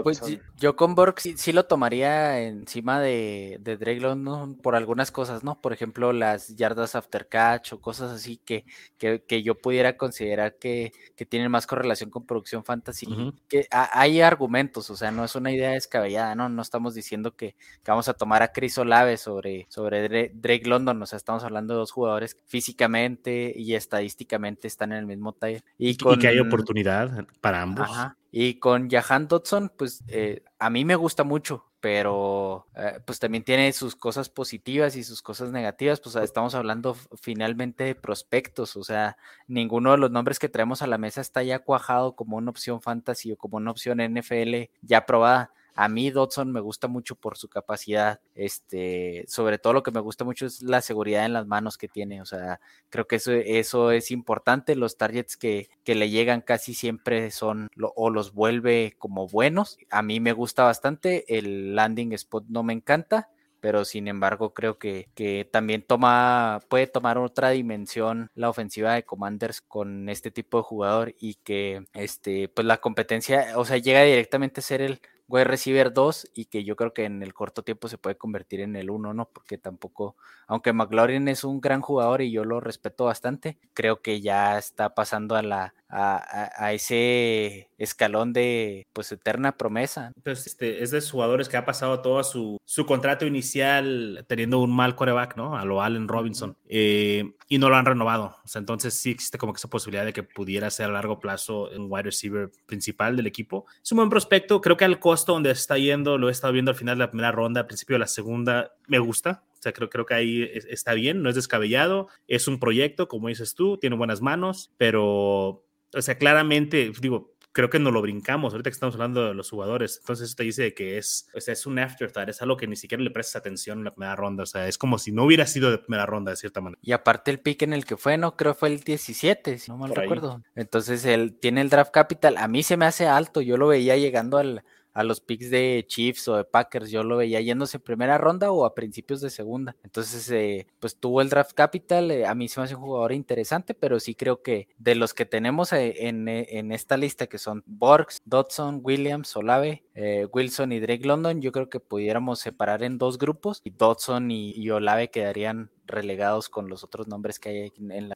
[0.04, 0.22] Pues
[0.58, 5.60] yo con Borg sí, lo tomaría encima de, de Drake London por algunas cosas, ¿no?
[5.60, 8.66] Por ejemplo, las yardas after catch o cosas así que,
[8.98, 13.08] que, yo pudiera considerar que, que, tienen más correlación con producción fantasy.
[13.50, 16.48] Que hay argumentos, o sea, no es una idea descabellada, ¿no?
[16.48, 21.06] No estamos diciendo que, vamos a tomar a Chris Olave sobre, sobre Drake London, o
[21.06, 25.64] sea, estamos hablando de dos jugadores físicamente y estadísticamente están en el mismo taller.
[25.78, 27.90] Y, que hay oportunidad para ambos.
[28.32, 33.44] Y con Jahan Dodson, pues eh, a mí me gusta mucho, pero eh, pues también
[33.44, 36.02] tiene sus cosas positivas y sus cosas negativas.
[36.02, 39.16] Pues estamos hablando finalmente de prospectos, o sea,
[39.48, 42.82] ninguno de los nombres que traemos a la mesa está ya cuajado como una opción
[42.82, 45.54] fantasy o como una opción NFL ya probada.
[45.76, 50.00] A mí Dodson me gusta mucho por su capacidad, este, sobre todo lo que me
[50.00, 53.34] gusta mucho es la seguridad en las manos que tiene, o sea, creo que eso,
[53.34, 58.96] eso es importante, los targets que, que le llegan casi siempre son o los vuelve
[58.98, 63.30] como buenos, a mí me gusta bastante, el landing spot no me encanta,
[63.66, 69.04] pero sin embargo creo que, que, también toma, puede tomar otra dimensión la ofensiva de
[69.04, 74.04] Commanders con este tipo de jugador y que este, pues la competencia, o sea, llega
[74.04, 77.64] directamente a ser el wide receiver 2 y que yo creo que en el corto
[77.64, 79.30] tiempo se puede convertir en el 1, ¿no?
[79.30, 80.16] Porque tampoco,
[80.48, 84.94] aunque McLaurin es un gran jugador y yo lo respeto bastante, creo que ya está
[84.96, 90.12] pasando a la a, ese escalón de pues eterna promesa.
[90.16, 94.76] Entonces, este, es de jugadores que ha pasado todo su, su contrato inicial teniendo un
[94.76, 95.58] mal coreback, ¿no?
[95.58, 96.58] A lo Allen Robinson.
[96.68, 98.36] Eh, y no lo han renovado.
[98.44, 101.20] O sea, entonces sí existe como que esa posibilidad de que pudiera ser a largo
[101.20, 103.66] plazo un wide receiver principal del equipo.
[103.84, 104.62] Es un buen prospecto.
[104.62, 107.12] Creo que al costo donde está yendo, lo he estado viendo al final de la
[107.12, 109.44] primera ronda, al principio de la segunda, me gusta.
[109.54, 112.08] O sea, creo, creo que ahí está bien, no es descabellado.
[112.28, 115.65] Es un proyecto, como dices tú, tiene buenas manos, pero
[115.96, 119.50] o sea, claramente, digo, creo que no lo brincamos ahorita que estamos hablando de los
[119.50, 120.00] jugadores.
[120.02, 122.76] Entonces, eso te dice que es, o sea, es un afterthought, es algo que ni
[122.76, 124.44] siquiera le prestas atención en la primera ronda.
[124.44, 126.80] O sea, es como si no hubiera sido de primera ronda, de cierta manera.
[126.84, 129.78] Y aparte, el pick en el que fue, no creo fue el 17, si no
[129.78, 130.44] mal recuerdo.
[130.54, 132.36] Entonces, él tiene el draft capital.
[132.38, 133.40] A mí se me hace alto.
[133.40, 134.64] Yo lo veía llegando al,
[134.96, 138.50] a los picks de Chiefs o de Packers, yo lo veía yéndose en primera ronda
[138.52, 139.76] o a principios de segunda.
[139.84, 143.12] Entonces, eh, pues tuvo el draft capital, eh, a mí se me hace un jugador
[143.12, 147.62] interesante, pero sí creo que de los que tenemos eh, en, esta lista, que son
[147.66, 149.84] Borgs, Dodson, Williams, Olave,
[150.32, 154.70] Wilson y Drake London, yo creo que pudiéramos separar en dos grupos y Dodson y
[154.70, 158.16] Olave quedarían relegados con los otros nombres que hay en la...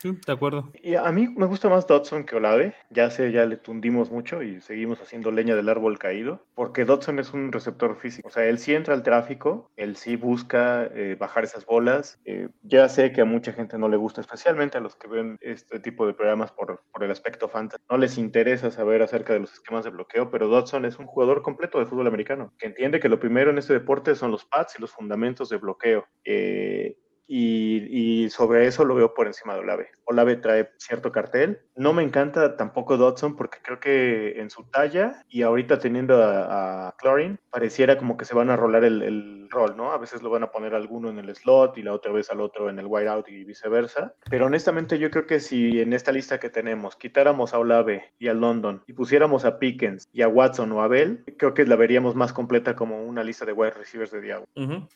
[0.00, 0.70] Sí, de acuerdo.
[0.82, 2.74] Y a mí me gusta más Dodson que Olave.
[2.88, 7.18] Ya sé, ya le tundimos mucho y seguimos haciendo leña del árbol caído, porque Dodson
[7.18, 8.28] es un receptor físico.
[8.28, 12.18] O sea, él sí entra al tráfico, él sí busca eh, bajar esas bolas.
[12.24, 15.36] Eh, ya sé que a mucha gente no le gusta, especialmente a los que ven
[15.42, 17.82] este tipo de programas por, por el aspecto fantasy.
[17.90, 21.42] No les interesa saber acerca de los esquemas de bloqueo, pero Dodson es un jugador
[21.42, 24.76] completo de fútbol americano, que entiende que lo primero en este deporte son los pads
[24.78, 26.06] y los fundamentos de bloqueo.
[26.24, 26.96] Eh,
[27.32, 29.88] y, sobre eso lo veo por encima de Olave.
[30.04, 31.60] Olave trae cierto cartel.
[31.76, 36.88] No me encanta tampoco Dodson porque creo que en su talla y ahorita teniendo a,
[36.88, 39.90] a Clorin, pareciera como que se van a rolar el, rol, ¿no?
[39.90, 42.40] A veces lo van a poner alguno en el slot y la otra vez al
[42.40, 44.14] otro en el out y viceversa.
[44.30, 48.28] Pero honestamente yo creo que si en esta lista que tenemos quitáramos a Olave y
[48.28, 51.74] a London y pusiéramos a Pickens y a Watson o a Bell, creo que la
[51.74, 54.46] veríamos más completa como una lista de wide receivers de Diablo.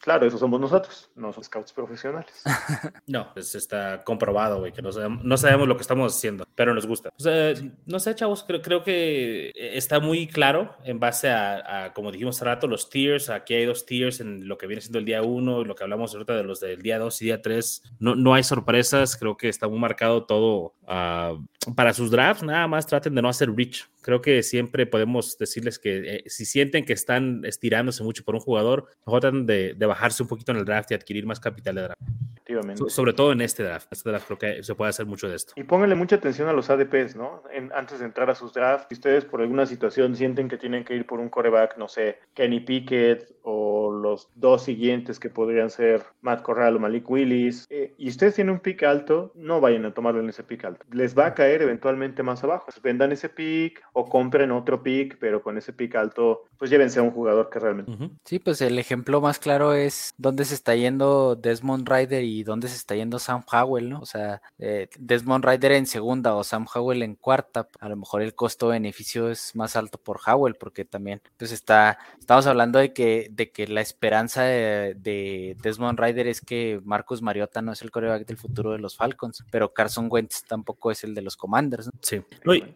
[0.00, 2.23] Claro, eso somos nosotros, no somos scouts profesionales.
[3.06, 7.10] no, pues está comprobado, güey, que no sabemos, lo que estamos haciendo, pero nos gusta.
[7.16, 7.54] O sea,
[7.86, 12.44] no sé, chavos, creo, creo que está muy claro en base a, como dijimos hace
[12.44, 13.30] rato, los tiers.
[13.30, 15.84] Aquí hay dos tiers en lo que viene siendo el día 1 y lo que
[15.84, 17.82] hablamos ahorita de los del día 2 y día 3.
[17.98, 22.42] No, no hay sorpresas, creo que está muy marcado todo uh, para sus drafts.
[22.42, 23.86] Nada más traten de no hacer reach.
[24.04, 28.42] Creo que siempre podemos decirles que eh, si sienten que están estirándose mucho por un
[28.42, 31.74] jugador, mejor traten de, de bajarse un poquito en el draft y adquirir más capital
[31.76, 32.02] de draft.
[32.46, 32.90] Efectivamente.
[32.90, 33.88] sobre todo en este draft.
[33.90, 35.54] Este draft creo que se puede hacer mucho de esto.
[35.56, 37.42] Y pónganle mucha atención a los ADPs, ¿no?
[37.74, 40.94] antes de entrar a sus drafts, si ustedes por alguna situación sienten que tienen que
[40.94, 46.02] ir por un coreback, no sé, Kenny Pickett o los dos siguientes que podrían ser
[46.20, 49.94] Matt Corral o Malik Willis, eh, y ustedes tienen un pick alto, no vayan a
[49.94, 50.84] tomarlo en ese pick alto.
[50.92, 52.66] Les va a caer eventualmente más abajo.
[52.82, 57.02] vendan ese pick o compren otro pick, pero con ese pick alto, pues llévense a
[57.02, 58.10] un jugador que realmente.
[58.24, 62.66] Sí, pues el ejemplo más claro es dónde se está yendo Desmond Ryder y dónde
[62.66, 64.00] se está yendo Sam Howell, ¿no?
[64.00, 68.22] O sea, eh, Desmond Ryder en segunda o Sam Howell en cuarta, a lo mejor
[68.22, 73.28] el costo-beneficio es más alto por Howell, porque también, pues está, estamos hablando de que,
[73.30, 78.26] de que la esperanza de, Desmond Ryder es que Marcus Mariota no es el coreback
[78.26, 81.90] del futuro de los Falcons, pero Carson Wentz tampoco es el de los Commanders.
[82.00, 82.22] Sí,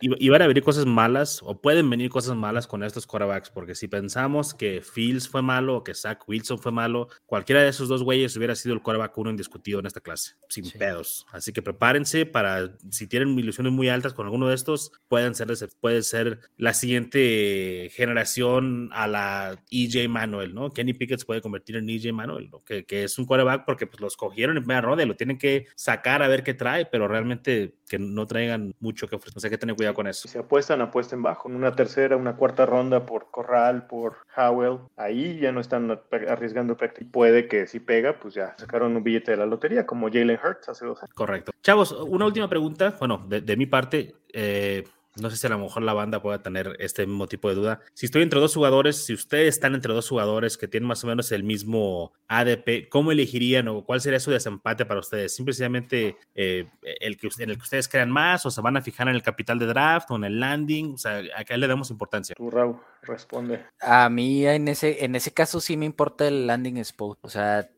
[0.01, 3.75] y, van a venir cosas malas, o pueden venir cosas malas con estos corebacks, porque
[3.75, 7.89] si pensamos que Fields fue malo o que Zach Wilson fue malo, cualquiera de esos
[7.89, 11.27] dos güeyes hubiera sido el coreback uno indiscutido en esta clase, sin pedos.
[11.33, 15.49] Así que prepárense para, si tienen ilusiones muy altas con alguno de estos, pueden ser,
[15.81, 20.71] puede ser la siguiente generación a la EJ Manuel, ¿no?
[20.71, 24.01] Kenny Pickett se puede convertir en EJ Manuel, que, que, es un quarterback porque pues,
[24.01, 27.09] los cogieron en primera ronda y lo tienen que sacar a ver qué trae, pero
[27.09, 29.39] realmente que no traigan mucho que ofrecer.
[29.39, 30.29] O sea, que tener cuidado con eso.
[30.29, 31.49] Si apuestan, apueten bajo.
[31.49, 36.77] En una tercera, una cuarta ronda por Corral, por Howell, ahí ya no están arriesgando
[36.77, 37.09] práctica.
[37.13, 40.69] Puede que si pega, pues ya sacaron un billete de la lotería, como Jalen Hurts
[40.69, 41.15] hace dos años.
[41.15, 41.53] Correcto.
[41.63, 42.97] Chavos, una última pregunta.
[42.99, 44.85] Bueno, de, de mi parte, eh,
[45.21, 47.81] no sé si a lo mejor la banda pueda tener este mismo tipo de duda.
[47.95, 51.07] Si estoy entre dos jugadores, si ustedes están entre dos jugadores que tienen más o
[51.07, 55.35] menos el mismo ADP, ¿cómo elegirían o cuál sería su desempate para ustedes?
[55.35, 59.09] ¿Simplemente eh, el que, en el que ustedes crean más o se van a fijar
[59.09, 60.95] en el capital de draft o en el landing?
[60.95, 62.35] O sea, ¿a qué le damos importancia?
[62.35, 63.65] Tú, Raúl, responde.
[63.81, 67.19] A mí en ese, en ese caso sí me importa el landing spot.
[67.23, 67.69] O sea,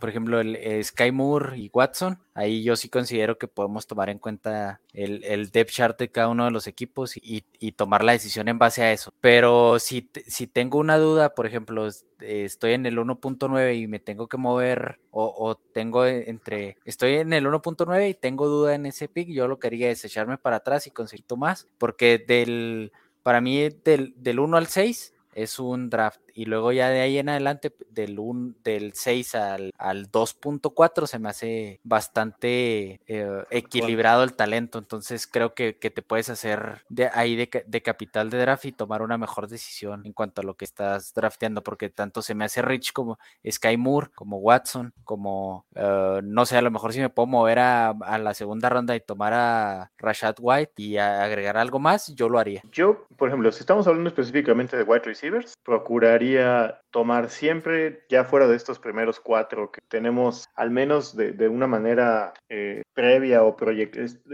[0.00, 4.08] por ejemplo, el, eh, Sky Moore y Watson, ahí yo sí considero que podemos tomar
[4.08, 7.44] en cuenta el, el depth chart de cada uno de los equipos y,
[7.76, 9.12] tomar la decisión en base a eso.
[9.20, 11.88] Pero si, si tengo una duda, por ejemplo,
[12.20, 17.46] estoy en el 1.9 y me tengo que mover o, tengo entre, estoy en el
[17.46, 20.90] 1.9 y tengo duda en ese pick, yo lo quería es echarme para atrás y
[20.90, 22.92] conseguir más, porque del,
[23.22, 26.20] para mí del, del 1 al 6 es un draft.
[26.34, 31.18] Y luego ya de ahí en adelante, del, un, del 6 al, al 2.4, se
[31.18, 34.78] me hace bastante eh, equilibrado el talento.
[34.78, 38.72] Entonces creo que, que te puedes hacer de ahí de, de, capital de draft y
[38.72, 42.44] tomar una mejor decisión en cuanto a lo que estás drafteando, porque tanto se me
[42.44, 43.18] hace Rich como
[43.48, 47.58] Sky Moore, como Watson, como eh, no sé, a lo mejor si me puedo mover
[47.58, 52.28] a, a, la segunda ronda y tomar a Rashad White y agregar algo más, yo
[52.28, 52.62] lo haría.
[52.72, 55.54] Yo, por ejemplo, si estamos hablando específicamente de wide receivers,
[56.22, 61.48] procuraría tomar siempre, ya fuera de estos primeros cuatro, que tenemos al menos de, de
[61.48, 63.56] una manera eh, previa o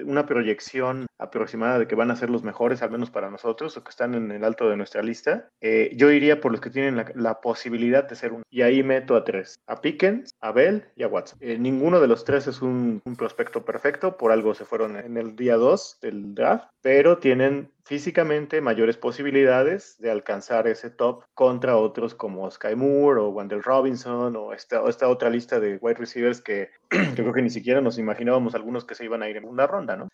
[0.04, 3.84] una proyección aproximada de que van a ser los mejores, al menos para nosotros, o
[3.84, 7.04] que están en el alto de nuestra lista, eh, yo iría por los que tienen
[7.14, 8.42] la, posibilidad de ser uno.
[8.50, 11.38] Y ahí meto a tres, a Pickens, a Bell y a Watson.
[11.40, 15.16] Eh, ninguno de los tres es un, un prospecto perfecto, por algo se fueron en
[15.16, 21.78] el día 2 del draft, pero tienen físicamente mayores posibilidades de alcanzar ese top contra
[21.78, 26.42] otros como Sky Moore o Wendell Robinson o esta, esta otra lista de wide receivers
[26.42, 29.46] que yo creo que ni siquiera nos imaginábamos algunos que se iban a ir en
[29.46, 30.08] una ronda, ¿no?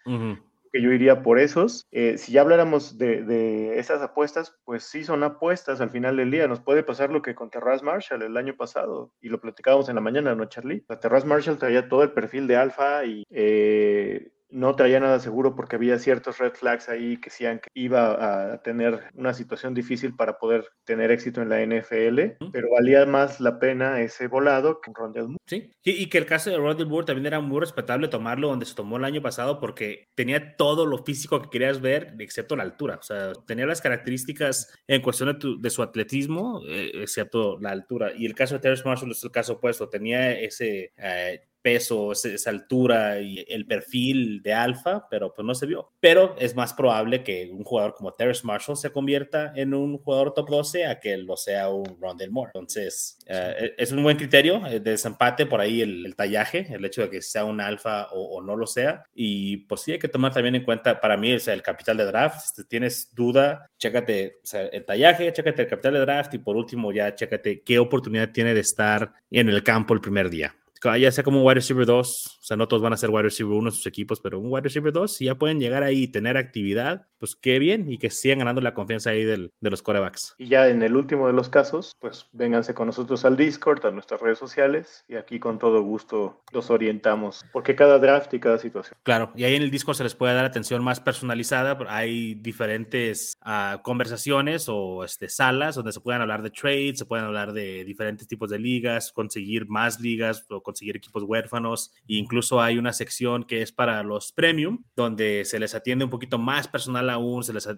[0.72, 1.86] que yo iría por esos.
[1.92, 6.32] Eh, si ya habláramos de, de, esas apuestas, pues sí son apuestas al final del
[6.32, 6.48] día.
[6.48, 9.94] Nos puede pasar lo que con Terraz Marshall el año pasado, y lo platicábamos en
[9.94, 10.84] la mañana, ¿no, Charlie?
[11.00, 15.74] Terraz Marshall traía todo el perfil de alfa y eh, no traía nada seguro porque
[15.74, 20.38] había ciertos red flags ahí que decían que iba a tener una situación difícil para
[20.38, 25.24] poder tener éxito en la NFL, pero valía más la pena ese volado que Rondell
[25.24, 25.42] Moore.
[25.46, 28.76] Sí, y, que el caso de Rondell Moore también era muy respetable tomarlo donde se
[28.76, 32.98] tomó el año pasado porque tenía todo lo físico que querías ver, excepto la altura.
[33.00, 38.12] O sea, tenía las características en cuestión de, su atletismo, eh, excepto la altura.
[38.16, 40.92] Y el caso de Terrence Marshall es el caso opuesto, tenía ese...
[40.96, 45.92] Eh, peso, esa altura y el perfil de alfa, pero pues no se vio.
[45.98, 50.34] Pero es más probable que un jugador como Terrence Marshall se convierta en un jugador
[50.34, 52.50] top 12 a que lo sea un Rondell Moore.
[52.52, 57.08] Entonces, eh, es un buen criterio de desempate por ahí el, tallaje, el hecho de
[57.08, 59.04] que sea un alfa o, no lo sea.
[59.14, 61.96] Y pues sí hay que tomar también en cuenta, para mí, o sea, el capital
[61.96, 62.40] de draft.
[62.56, 66.56] Si tienes duda, chécate o sea, el tallaje, chécate el capital de draft y por
[66.56, 70.54] último ya chécate qué oportunidad tiene de estar en el campo el primer día
[70.98, 73.22] ya sea como un wide receiver 2, o sea, no todos van a ser wide
[73.22, 76.04] receiver 1 en sus equipos, pero un wide receiver 2, si ya pueden llegar ahí
[76.04, 79.70] y tener actividad, pues qué bien y que sigan ganando la confianza ahí del, de
[79.70, 80.34] los corebacks.
[80.38, 83.90] Y ya en el último de los casos, pues vénganse con nosotros al Discord, a
[83.90, 88.58] nuestras redes sociales y aquí con todo gusto los orientamos, porque cada draft y cada
[88.58, 88.98] situación.
[89.02, 93.38] Claro, y ahí en el Discord se les puede dar atención más personalizada, hay diferentes
[93.44, 97.84] uh, conversaciones o este, salas donde se pueden hablar de trades, se pueden hablar de
[97.84, 101.92] diferentes tipos de ligas, conseguir más ligas o conseguir equipos huérfanos.
[102.08, 106.10] E incluso hay una sección que es para los premium, donde se les atiende un
[106.10, 107.68] poquito más personal aún, se les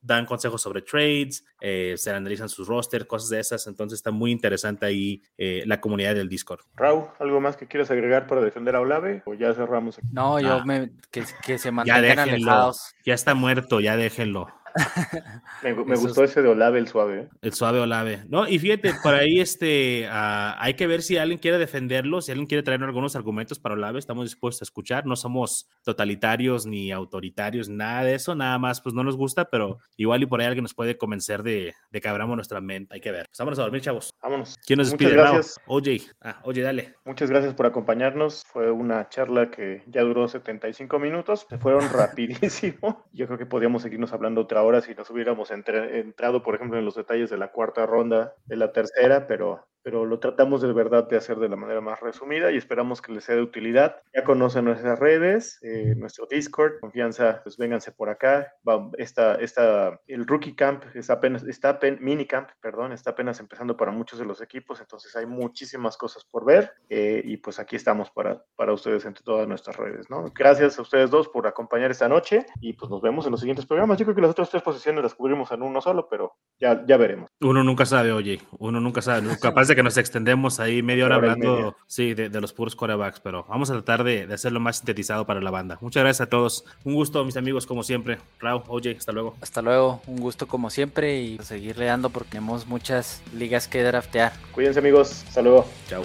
[0.00, 3.66] dan consejos sobre trades, eh, se analizan sus rosters, cosas de esas.
[3.66, 6.60] Entonces está muy interesante ahí eh, la comunidad del Discord.
[6.76, 9.98] Raúl, ¿algo más que quieras agregar para defender a Olave o ya cerramos?
[10.12, 10.64] No, yo ah.
[10.64, 12.94] me, que, se mantengan alejados.
[13.04, 14.48] Ya está muerto, ya déjenlo.
[15.62, 17.20] me, gustó ese de Olave, el suave.
[17.20, 17.28] ¿eh?
[17.42, 18.24] El suave Olave.
[18.28, 22.32] No, y fíjate, por ahí este, ah, hay que ver si alguien quiere defenderlo, si
[22.32, 25.06] alguien quiere traer algunos argumentos para Olave, estamos dispuestos a escuchar.
[25.06, 29.78] No somos totalitarios ni autoritarios, nada de eso, nada más, pues no nos gusta, pero
[29.96, 32.94] igual y por ahí alguien nos puede convencer de, de que abramos nuestra mente.
[32.94, 33.26] Hay que ver.
[33.28, 34.14] Pues vámonos a dormir, chavos.
[34.20, 34.56] Vámonos.
[34.66, 35.10] ¿Quién nos despide?
[35.10, 35.60] Muchas gracias.
[35.66, 36.94] oye, ah, oye, dale.
[37.04, 38.44] Muchas gracias por acompañarnos.
[38.46, 41.46] Fue una charla que ya duró 75 minutos.
[41.48, 43.04] Se fueron rapidísimo.
[43.12, 46.84] Yo creo que podíamos seguirnos hablando otra hora si nos hubiéramos entrado, por ejemplo, en
[46.84, 51.06] los detalles de la cuarta ronda, de la tercera, pero pero lo tratamos de verdad
[51.06, 53.96] de hacer de la manera más resumida y esperamos que les sea de utilidad.
[54.14, 58.52] Ya conocen nuestras redes, eh, nuestro Discord, confianza, pues vénganse por acá.
[58.66, 63.76] Va, esta, esta, el Rookie Camp está apenas, está mini camp, perdón, está apenas empezando
[63.76, 67.76] para muchos de los equipos, entonces hay muchísimas cosas por ver eh, y pues aquí
[67.76, 70.24] estamos para, para ustedes entre todas nuestras redes, ¿no?
[70.34, 73.66] Gracias a ustedes dos por acompañar esta noche y pues nos vemos en los siguientes
[73.66, 73.98] programas.
[73.98, 76.96] Yo creo que las otras tres posiciones las cubrimos en uno solo, pero ya, ya
[76.96, 77.28] veremos.
[77.40, 81.16] Uno nunca sabe, oye, uno nunca sabe, capaz de que nos extendemos ahí media hora
[81.16, 85.40] hablando, sí, de, los puros corebacks, pero vamos a tratar de, hacerlo más sintetizado para
[85.40, 85.78] la banda.
[85.80, 86.64] Muchas gracias a todos.
[86.84, 88.18] Un gusto, mis amigos, como siempre.
[88.38, 89.36] Raúl, oye, hasta luego.
[89.40, 94.32] Hasta luego, un gusto como siempre y seguirle dando porque tenemos muchas ligas que draftear.
[94.52, 95.24] Cuídense, amigos.
[95.28, 95.66] Hasta luego.
[95.88, 96.04] Chao.